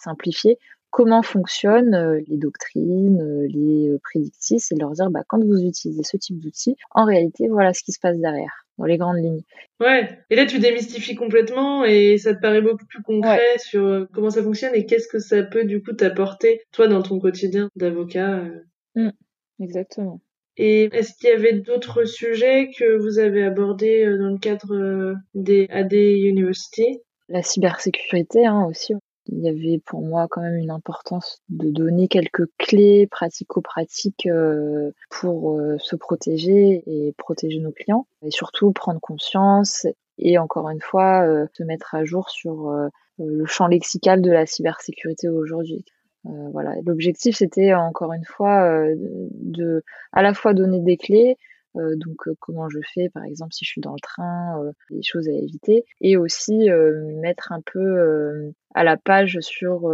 [0.00, 0.58] simplifiée
[0.90, 5.60] comment fonctionnent euh, les doctrines, euh, les euh, prédictifs, et leur dire bah, quand vous
[5.60, 9.18] utilisez ce type d'outil, en réalité, voilà ce qui se passe derrière, dans les grandes
[9.18, 9.42] lignes.
[9.80, 14.30] Ouais, et là tu démystifies complètement et ça te paraît beaucoup plus concret sur comment
[14.30, 18.42] ça fonctionne et qu'est-ce que ça peut du coup t'apporter, toi, dans ton quotidien d'avocat.
[18.96, 19.10] Mmh,
[19.60, 20.20] exactement.
[20.56, 25.68] Et est-ce qu'il y avait d'autres sujets que vous avez abordés dans le cadre des
[25.70, 26.98] AD University?
[27.28, 28.94] La cybersécurité hein, aussi
[29.30, 34.90] il y avait pour moi quand même une importance de donner quelques clés pratico-pratiques euh,
[35.10, 39.86] pour euh, se protéger et protéger nos clients et surtout prendre conscience
[40.18, 42.72] et encore une fois euh, se mettre à jour sur
[43.18, 45.84] le champ lexical de la cybersécurité aujourd'hui.
[46.24, 51.36] voilà, l'objectif c'était encore une fois de à la fois donner des clés,
[51.74, 55.32] donc comment je fais, par exemple, si je suis dans le train, les choses à
[55.32, 56.68] éviter, et aussi
[57.20, 59.92] mettre un peu à la page sur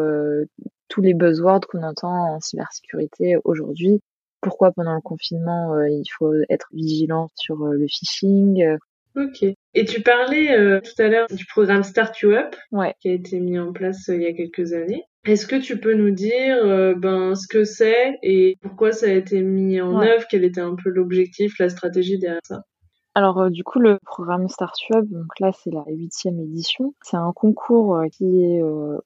[0.88, 4.00] tous les buzzwords qu'on entend en cybersécurité aujourd'hui.
[4.40, 8.76] Pourquoi pendant le confinement il faut être vigilant sur le phishing,
[9.16, 9.44] Ok.
[9.74, 12.94] Et tu parlais euh, tout à l'heure du programme Start You Up, ouais.
[13.00, 15.04] qui a été mis en place euh, il y a quelques années.
[15.24, 19.10] Est-ce que tu peux nous dire euh, ben ce que c'est et pourquoi ça a
[19.10, 20.26] été mis en œuvre?
[20.28, 22.62] Quel était un peu l'objectif, la stratégie derrière ça?
[23.14, 28.02] Alors du coup le programme Startup, donc là c'est la huitième édition, c'est un concours
[28.10, 28.60] qui est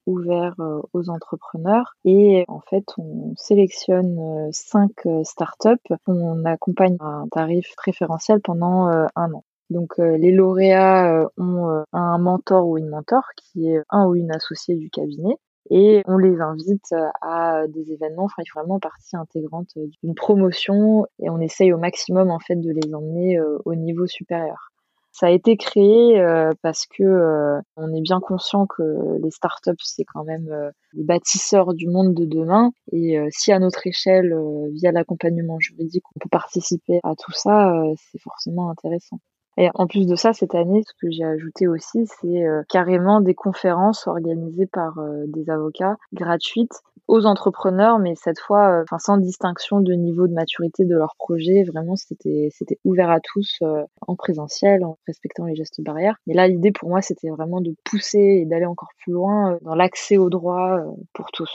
[0.07, 0.55] ouvert
[0.95, 4.93] aux entrepreneurs et en fait on sélectionne cinq
[5.25, 9.45] startups, on accompagne un tarif préférentiel pendant un an.
[9.71, 14.07] Donc euh, les lauréats euh, ont euh, un mentor ou une mentor qui est un
[14.07, 15.37] ou une associée du cabinet
[15.71, 18.25] et on les invite à des événements.
[18.25, 19.69] Enfin, ils font vraiment partie intégrante
[20.03, 24.73] d'une promotion et on essaye au maximum en fait de les emmener au niveau supérieur.
[25.13, 26.25] Ça a été créé
[26.63, 30.49] parce que on est bien conscient que les startups c'est quand même
[30.95, 34.35] les bâtisseurs du monde de demain et si à notre échelle,
[34.73, 37.75] via l'accompagnement juridique, on peut participer à tout ça,
[38.11, 39.21] c'est forcément intéressant.
[39.61, 43.21] Et en plus de ça, cette année, ce que j'ai ajouté aussi, c'est euh, carrément
[43.21, 49.01] des conférences organisées par euh, des avocats gratuites aux entrepreneurs, mais cette fois, euh, enfin
[49.01, 51.65] sans distinction de niveau de maturité de leur projet.
[51.65, 53.59] Vraiment, c'était c'était ouvert à tous
[54.07, 56.15] en présentiel, en respectant les gestes barrières.
[56.29, 59.75] Mais là, l'idée pour moi, c'était vraiment de pousser et d'aller encore plus loin dans
[59.75, 60.85] l'accès aux droits
[61.15, 61.51] pour tous.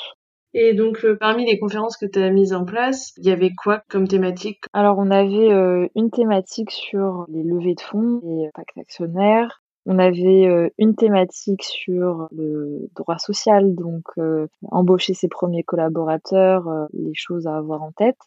[0.55, 3.53] Et donc, euh, parmi les conférences que tu as mises en place, il y avait
[3.55, 4.65] quoi comme thématique?
[4.71, 9.63] Alors, on avait euh, une thématique sur les levées de fonds et pacte actionnaire.
[9.87, 14.03] On avait euh, une thématique sur le droit social, donc
[14.71, 18.21] embaucher ses premiers collaborateurs, les choses à avoir en tête.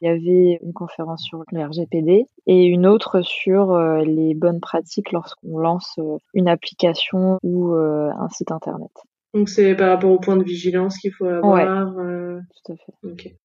[0.00, 5.12] Il y avait une conférence sur le RGPD et une autre sur les bonnes pratiques
[5.12, 5.98] lorsqu'on lance
[6.34, 8.90] une application ou un site internet.
[9.36, 11.94] Donc c'est par rapport au point de vigilance qu'il faut avoir.
[11.94, 13.36] Ouais, euh, tout à fait.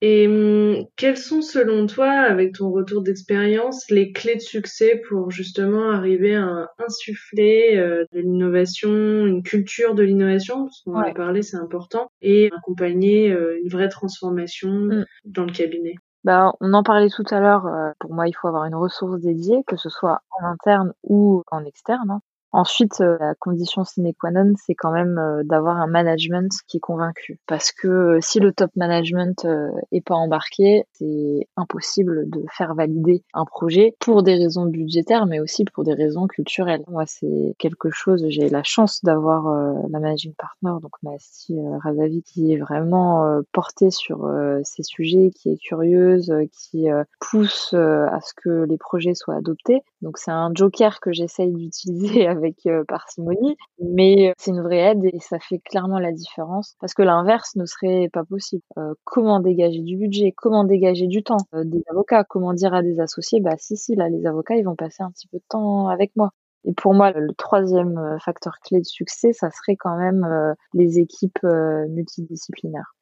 [0.00, 5.30] Et hum, quelles sont selon toi, avec ton retour d'expérience, les clés de succès pour
[5.30, 11.12] justement arriver à insuffler euh, de l'innovation, une culture de l'innovation, parce qu'on en a
[11.12, 15.04] parlé, c'est important, et accompagner euh, une vraie transformation mm.
[15.26, 17.68] dans le cabinet bah, on en parlait tout à l'heure.
[17.98, 21.66] pour moi, il faut avoir une ressource dédiée, que ce soit en interne ou en
[21.66, 22.18] externe.
[22.54, 26.76] Ensuite, euh, la condition sine qua non, c'est quand même euh, d'avoir un management qui
[26.76, 27.40] est convaincu.
[27.48, 29.44] Parce que euh, si le top management
[29.90, 35.40] est pas embarqué, c'est impossible de faire valider un projet pour des raisons budgétaires, mais
[35.40, 36.84] aussi pour des raisons culturelles.
[36.86, 39.44] Moi, c'est quelque chose, j'ai la chance d'avoir
[39.88, 44.30] la managing partner, donc Masti Razavi, qui est vraiment portée sur
[44.62, 46.86] ces sujets, qui est curieuse, qui
[47.20, 49.82] pousse à ce que les projets soient adoptés.
[50.02, 54.62] Donc c'est un joker que j'essaye d'utiliser avec avec euh, parcimonie, mais euh, c'est une
[54.62, 58.62] vraie aide et ça fait clairement la différence parce que l'inverse ne serait pas possible.
[58.78, 61.38] Euh, comment dégager du budget, comment dégager du temps?
[61.52, 64.76] Des avocats, comment dire à des associés, bah si si là les avocats ils vont
[64.76, 66.30] passer un petit peu de temps avec moi.
[66.66, 70.26] Et pour moi, le troisième facteur clé de succès, ça serait quand même
[70.72, 71.42] les équipes
[71.90, 72.94] multidisciplinaires.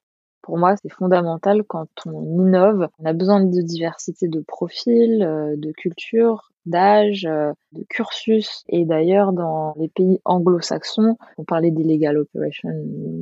[0.43, 2.88] Pour moi, c'est fondamental quand on innove.
[2.99, 5.18] On a besoin de diversité de profils,
[5.57, 8.64] de culture, d'âge, euh, de cursus.
[8.68, 12.70] Et d'ailleurs, dans les pays anglo-saxons, on parlait des legal operations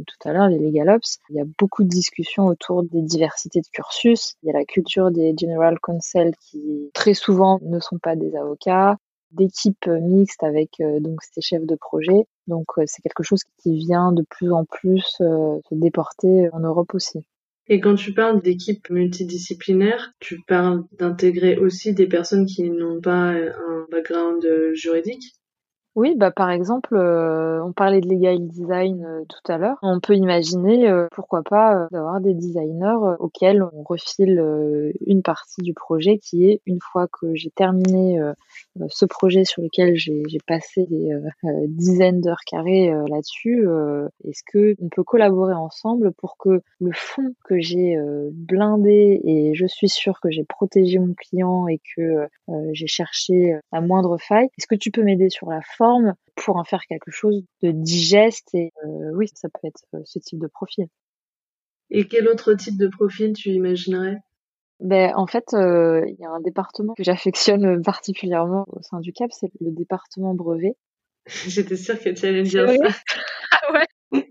[0.07, 3.61] tout à l'heure, les legal ops, il y a beaucoup de discussions autour des diversités
[3.61, 4.35] de cursus.
[4.43, 8.35] Il y a la culture des general counsel qui très souvent ne sont pas des
[8.37, 8.97] avocats
[9.33, 12.27] d'équipes mixtes avec euh, donc ces chefs de projet.
[12.47, 16.95] Donc euh, c'est quelque chose qui vient de plus en plus se déporter en Europe
[16.95, 17.25] aussi.
[17.69, 23.31] Et quand tu parles d'équipes multidisciplinaires, tu parles d'intégrer aussi des personnes qui n'ont pas
[23.31, 25.40] un background juridique?
[25.97, 29.77] Oui, bah par exemple, euh, on parlait de legal design euh, tout à l'heure.
[29.83, 34.41] On peut imaginer, euh, pourquoi pas, d'avoir des designers auxquels on refile
[35.07, 38.21] une partie du projet qui est, une fois que j'ai terminé
[38.89, 41.11] ce projet sur lequel j'ai passé des
[41.67, 43.67] dizaines d'heures carrées là-dessus,
[44.25, 47.99] est-ce que on peut collaborer ensemble pour que le fond que j'ai
[48.33, 52.29] blindé et je suis sûre que j'ai protégé mon client et que
[52.73, 56.65] j'ai cherché la moindre faille, est-ce que tu peux m'aider sur la forme pour en
[56.65, 60.47] faire quelque chose de digeste et euh, oui, ça peut être euh, ce type de
[60.47, 60.87] profil.
[61.89, 64.19] Et quel autre type de profil tu imaginerais?
[64.81, 69.13] Ben, en fait, euh, il y a un département que j'affectionne particulièrement au sein du
[69.13, 70.77] CAP, c'est le département brevet.
[71.47, 72.75] J'étais sûre que tu allais dire ça.
[73.53, 73.87] ah ouais?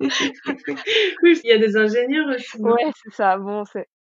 [1.23, 2.61] oui, il y a des ingénieurs aussi.
[2.61, 3.37] Ouais, c'est ça.
[3.37, 3.63] Bon,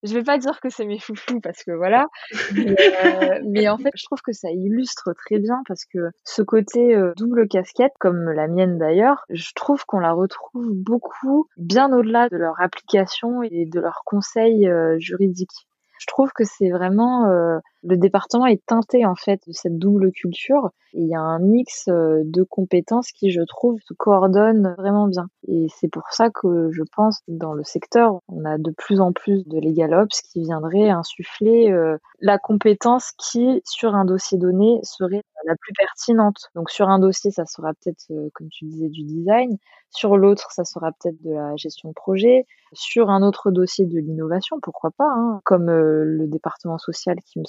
[0.03, 3.91] je vais pas dire que c'est mes foufous parce que voilà, euh, mais, en fait,
[3.95, 8.31] je trouve que ça illustre très bien parce que ce côté euh, double casquette, comme
[8.31, 13.65] la mienne d'ailleurs, je trouve qu'on la retrouve beaucoup bien au-delà de leur application et
[13.65, 15.67] de leurs conseils euh, juridiques.
[15.99, 20.11] Je trouve que c'est vraiment euh, le département est teinté en fait de cette double
[20.11, 20.71] culture.
[20.93, 25.27] Il y a un mix euh, de compétences qui, je trouve, se coordonnent vraiment bien.
[25.47, 29.11] Et c'est pour ça que je pense dans le secteur, on a de plus en
[29.11, 34.79] plus de legal ops qui viendraient insuffler euh, la compétence qui, sur un dossier donné,
[34.83, 36.49] serait la plus pertinente.
[36.55, 39.57] Donc sur un dossier, ça sera peut-être, comme tu disais, du design.
[39.91, 42.45] Sur l'autre, ça sera peut-être de la gestion de projet.
[42.73, 47.45] Sur un autre dossier de l'innovation, pourquoi pas, hein, comme le département social qui me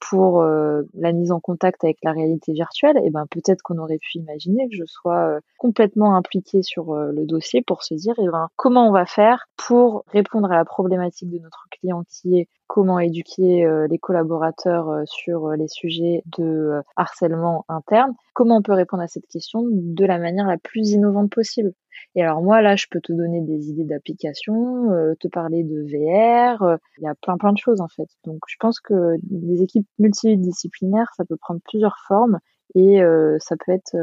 [0.00, 3.78] pour euh, la mise en contact avec la réalité virtuelle, et eh ben peut-être qu'on
[3.78, 7.94] aurait pu imaginer que je sois euh, complètement impliquée sur euh, le dossier pour se
[7.94, 12.02] dire eh ben, comment on va faire pour répondre à la problématique de notre client
[12.08, 18.72] qui est comment éduquer les collaborateurs sur les sujets de harcèlement interne, comment on peut
[18.72, 21.72] répondre à cette question de la manière la plus innovante possible.
[22.14, 25.82] Et alors moi là, je peux te donner des idées d'application, euh, te parler de
[25.82, 28.08] VR, euh, il y a plein plein de choses en fait.
[28.24, 32.38] Donc je pense que des équipes multidisciplinaires, ça peut prendre plusieurs formes
[32.74, 33.96] et euh, ça peut être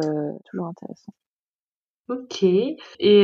[0.46, 1.14] toujours intéressant.
[2.10, 2.44] Ok.
[2.44, 2.78] Et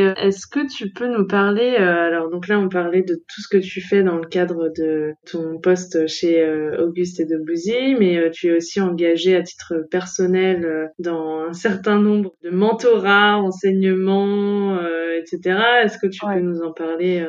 [0.04, 3.42] euh, est-ce que tu peux nous parler, euh, alors donc là on parlait de tout
[3.42, 7.96] ce que tu fais dans le cadre de ton poste chez euh, Auguste et Debussy,
[8.00, 14.80] mais tu es aussi engagé à titre personnel dans un certain nombre de mentorats, enseignements,
[15.18, 15.60] etc.
[15.84, 17.28] Est-ce que tu peux nous en parler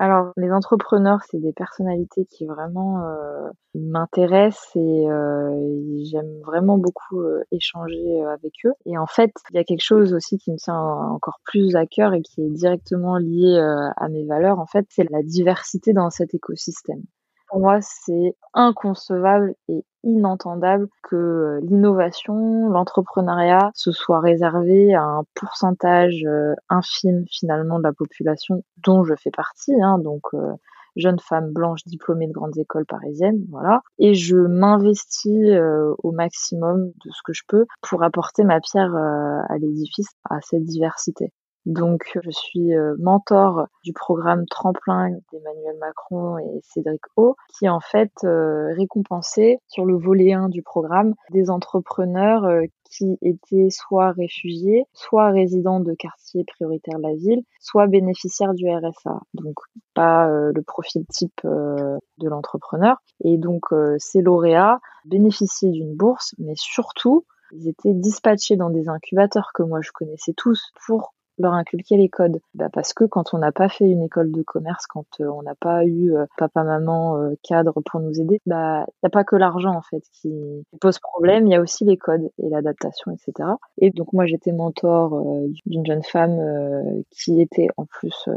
[0.00, 7.20] alors, les entrepreneurs, c'est des personnalités qui vraiment euh, m'intéressent et euh, j'aime vraiment beaucoup
[7.20, 8.74] euh, échanger avec eux.
[8.86, 11.84] Et en fait, il y a quelque chose aussi qui me tient encore plus à
[11.86, 13.58] cœur et qui est directement lié
[13.96, 14.60] à mes valeurs.
[14.60, 17.02] En fait, c'est la diversité dans cet écosystème.
[17.48, 25.24] Pour moi, c'est inconcevable et inentendable que euh, l'innovation, l'entrepreneuriat se soit réservé à un
[25.34, 30.52] pourcentage euh, infime finalement de la population dont je fais partie, hein, donc euh,
[30.96, 33.80] jeune femme blanche diplômée de grandes écoles parisiennes, voilà.
[33.98, 35.56] Et je m'investis
[36.02, 40.64] au maximum de ce que je peux pour apporter ma pierre à l'édifice, à cette
[40.64, 41.32] diversité.
[41.66, 47.80] Donc, je suis euh, mentor du programme Tremplin d'Emmanuel Macron et Cédric O, qui en
[47.80, 54.12] fait euh, récompensé sur le volet 1 du programme des entrepreneurs euh, qui étaient soit
[54.12, 59.20] réfugiés, soit résidents de quartiers prioritaires de la ville, soit bénéficiaires du RSA.
[59.34, 59.56] Donc,
[59.92, 62.96] pas le profil type de l'entrepreneur.
[63.24, 63.66] Et donc,
[63.98, 69.80] ces lauréats bénéficiaient d'une bourse, mais surtout, ils étaient dispatchés dans des incubateurs que moi
[69.82, 72.40] je connaissais tous pour leur inculquer les codes.
[72.54, 75.42] Bah Parce que quand on n'a pas fait une école de commerce, quand euh, on
[75.42, 79.10] n'a pas eu euh, papa, maman, euh, cadre pour nous aider, bah il n'y a
[79.10, 80.32] pas que l'argent en fait qui
[80.80, 83.50] pose problème, il y a aussi les codes et l'adaptation, etc.
[83.78, 85.22] Et donc moi j'étais mentor
[85.66, 88.28] d'une jeune femme qui était en plus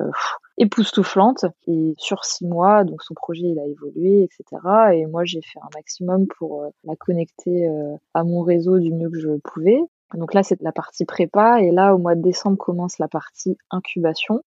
[0.57, 1.45] époustouflante.
[1.67, 4.61] Et sur six mois donc son projet il a évolué etc
[4.93, 7.69] et moi j'ai fait un maximum pour la connecter
[8.13, 9.79] à mon réseau du mieux que je pouvais
[10.15, 13.57] donc là, c'est la partie prépa et là, au mois de décembre, commence la partie
[13.69, 14.41] incubation.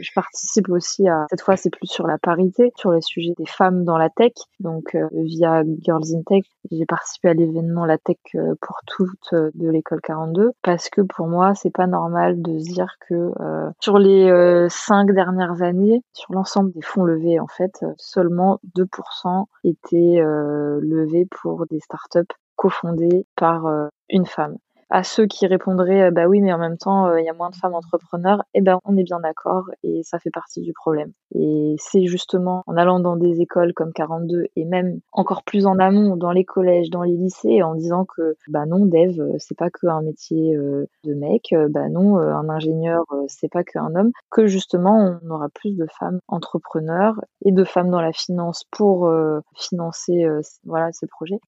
[0.00, 3.46] Je participe aussi à, cette fois, c'est plus sur la parité, sur les sujets des
[3.46, 4.32] femmes dans la tech.
[4.60, 9.32] Donc, euh, via Girls in Tech, j'ai participé à l'événement La Tech euh, pour toutes
[9.32, 13.32] euh, de l'école 42 parce que pour moi, c'est pas normal de se dire que
[13.80, 20.20] sur les cinq dernières années, sur l'ensemble des fonds levés, en fait, seulement 2% étaient
[20.20, 23.66] levés pour des startups cofondées par
[24.08, 24.56] une femme
[24.90, 27.34] à ceux qui répondraient euh, bah oui mais en même temps euh, il y a
[27.34, 28.42] moins de femmes entrepreneurs.
[28.54, 31.12] Eh ben on est bien d'accord et ça fait partie du problème.
[31.34, 35.78] Et c'est justement en allant dans des écoles comme 42 et même encore plus en
[35.78, 39.56] amont dans les collèges dans les lycées en disant que bah non dev euh, c'est
[39.58, 41.54] pas que un métier de mec.
[41.70, 44.10] Bah non un ingénieur c'est pas qu'un homme.
[44.30, 49.10] Que justement on aura plus de femmes entrepreneurs et de femmes dans la finance pour
[49.56, 50.26] financer
[50.64, 51.40] voilà ces projets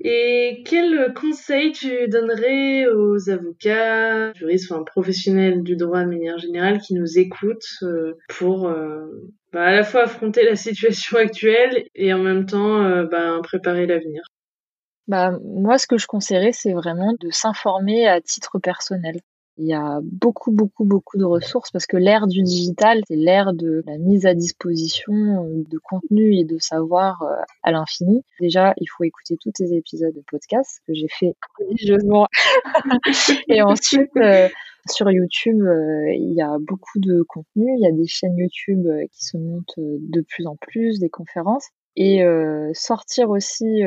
[0.00, 6.78] et quel conseil tu donnerais aux avocats, juristes, enfin professionnels du droit de manière générale
[6.78, 9.06] qui nous écoutent euh, pour euh,
[9.52, 13.86] bah, à la fois affronter la situation actuelle et en même temps euh, bah, préparer
[13.86, 14.22] l'avenir?
[15.08, 19.20] Bah, Moi, ce que je conseillerais, c'est vraiment de s'informer à titre personnel.
[19.60, 23.52] Il y a beaucoup, beaucoup, beaucoup de ressources parce que l'ère du digital, c'est l'ère
[23.52, 27.34] de la mise à disposition euh, de contenu et de savoir euh,
[27.64, 28.22] à l'infini.
[28.40, 32.28] Déjà, il faut écouter tous les épisodes de podcast que j'ai fait religieusement.
[33.48, 34.48] et ensuite, euh,
[34.88, 35.60] Sur YouTube,
[36.14, 37.66] il y a beaucoup de contenu.
[37.76, 41.66] Il y a des chaînes YouTube qui se montent de plus en plus, des conférences.
[41.96, 42.22] Et
[42.72, 43.82] sortir aussi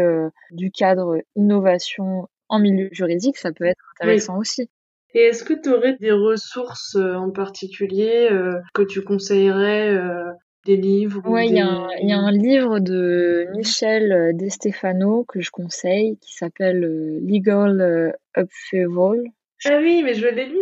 [0.52, 4.70] du cadre innovation en milieu juridique, ça peut être intéressant aussi.
[5.14, 8.30] Et est-ce que tu aurais des ressources en particulier
[8.74, 9.98] que tu conseillerais
[10.66, 16.18] des livres Ouais, il y, a un livre de Michel De Stefano que je conseille
[16.22, 16.80] qui s'appelle
[17.26, 19.24] Legal Upheaval.
[19.66, 20.60] Ah oui, mais je l'ai lu.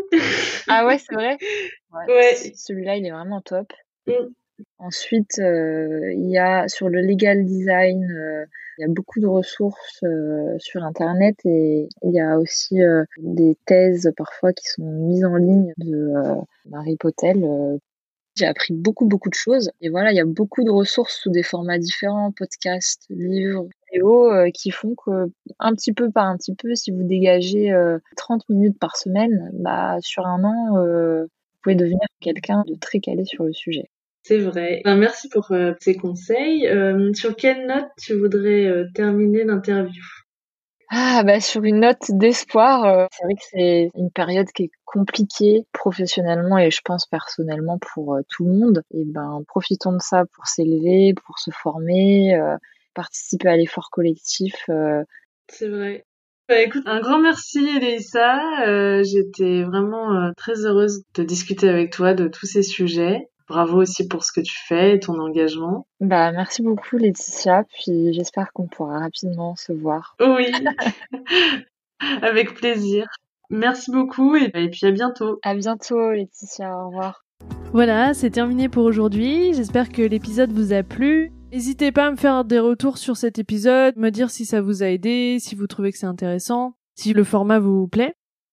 [0.68, 1.38] ah ouais, c'est vrai?
[2.08, 2.36] Ouais.
[2.56, 3.74] Celui-là, il est vraiment top.
[4.06, 4.32] Mm.
[4.78, 8.46] Ensuite, euh, il y a sur le legal design, euh,
[8.78, 12.80] il y a beaucoup de ressources euh, sur Internet et il y a aussi
[13.18, 16.14] des thèses parfois qui sont mises en ligne de
[16.66, 17.46] Marie Potel.
[18.36, 19.72] J'ai appris beaucoup, beaucoup de choses.
[19.82, 24.32] Et voilà, il y a beaucoup de ressources sous des formats différents, podcasts, livres, vidéos,
[24.54, 25.30] qui font que,
[25.60, 27.74] un petit peu par un petit peu, si vous dégagez
[28.16, 31.28] 30 minutes par semaine, bah, sur un an, vous
[31.64, 33.90] pouvez devenir quelqu'un de très calé sur le sujet.
[34.30, 34.84] C'est vrai.
[34.86, 36.68] Ben, merci pour euh, ces conseils.
[36.68, 40.04] Euh, sur quelle note tu voudrais euh, terminer l'interview?
[40.92, 45.66] Ah bah sur une note d'espoir, c'est vrai que c'est une période qui est compliquée
[45.72, 48.84] professionnellement et je pense personnellement pour tout le monde.
[48.92, 52.40] Et ben profitons de ça pour s'élever, pour se former,
[52.96, 54.68] participer à l'effort collectif.
[55.48, 56.06] C'est vrai.
[56.48, 59.04] Bah, écoute, un grand merci Elisa.
[59.04, 63.28] J'étais vraiment très heureuse de discuter avec toi de tous ces sujets.
[63.50, 65.88] Bravo aussi pour ce que tu fais et ton engagement.
[66.00, 70.16] Bah, merci beaucoup Laetitia, puis j'espère qu'on pourra rapidement se voir.
[70.20, 70.46] Oui,
[72.22, 73.08] avec plaisir.
[73.50, 75.40] Merci beaucoup et, puis à bientôt.
[75.42, 77.26] À bientôt Laetitia, au revoir.
[77.74, 79.56] Voilà, c'est terminé pour aujourd'hui.
[79.56, 81.32] J'espère que l'épisode vous a plu.
[81.52, 84.84] N'hésitez pas à me faire des retours sur cet épisode, me dire si ça vous
[84.84, 88.14] a aidé, si vous trouvez que c'est intéressant, si le format vous plaît.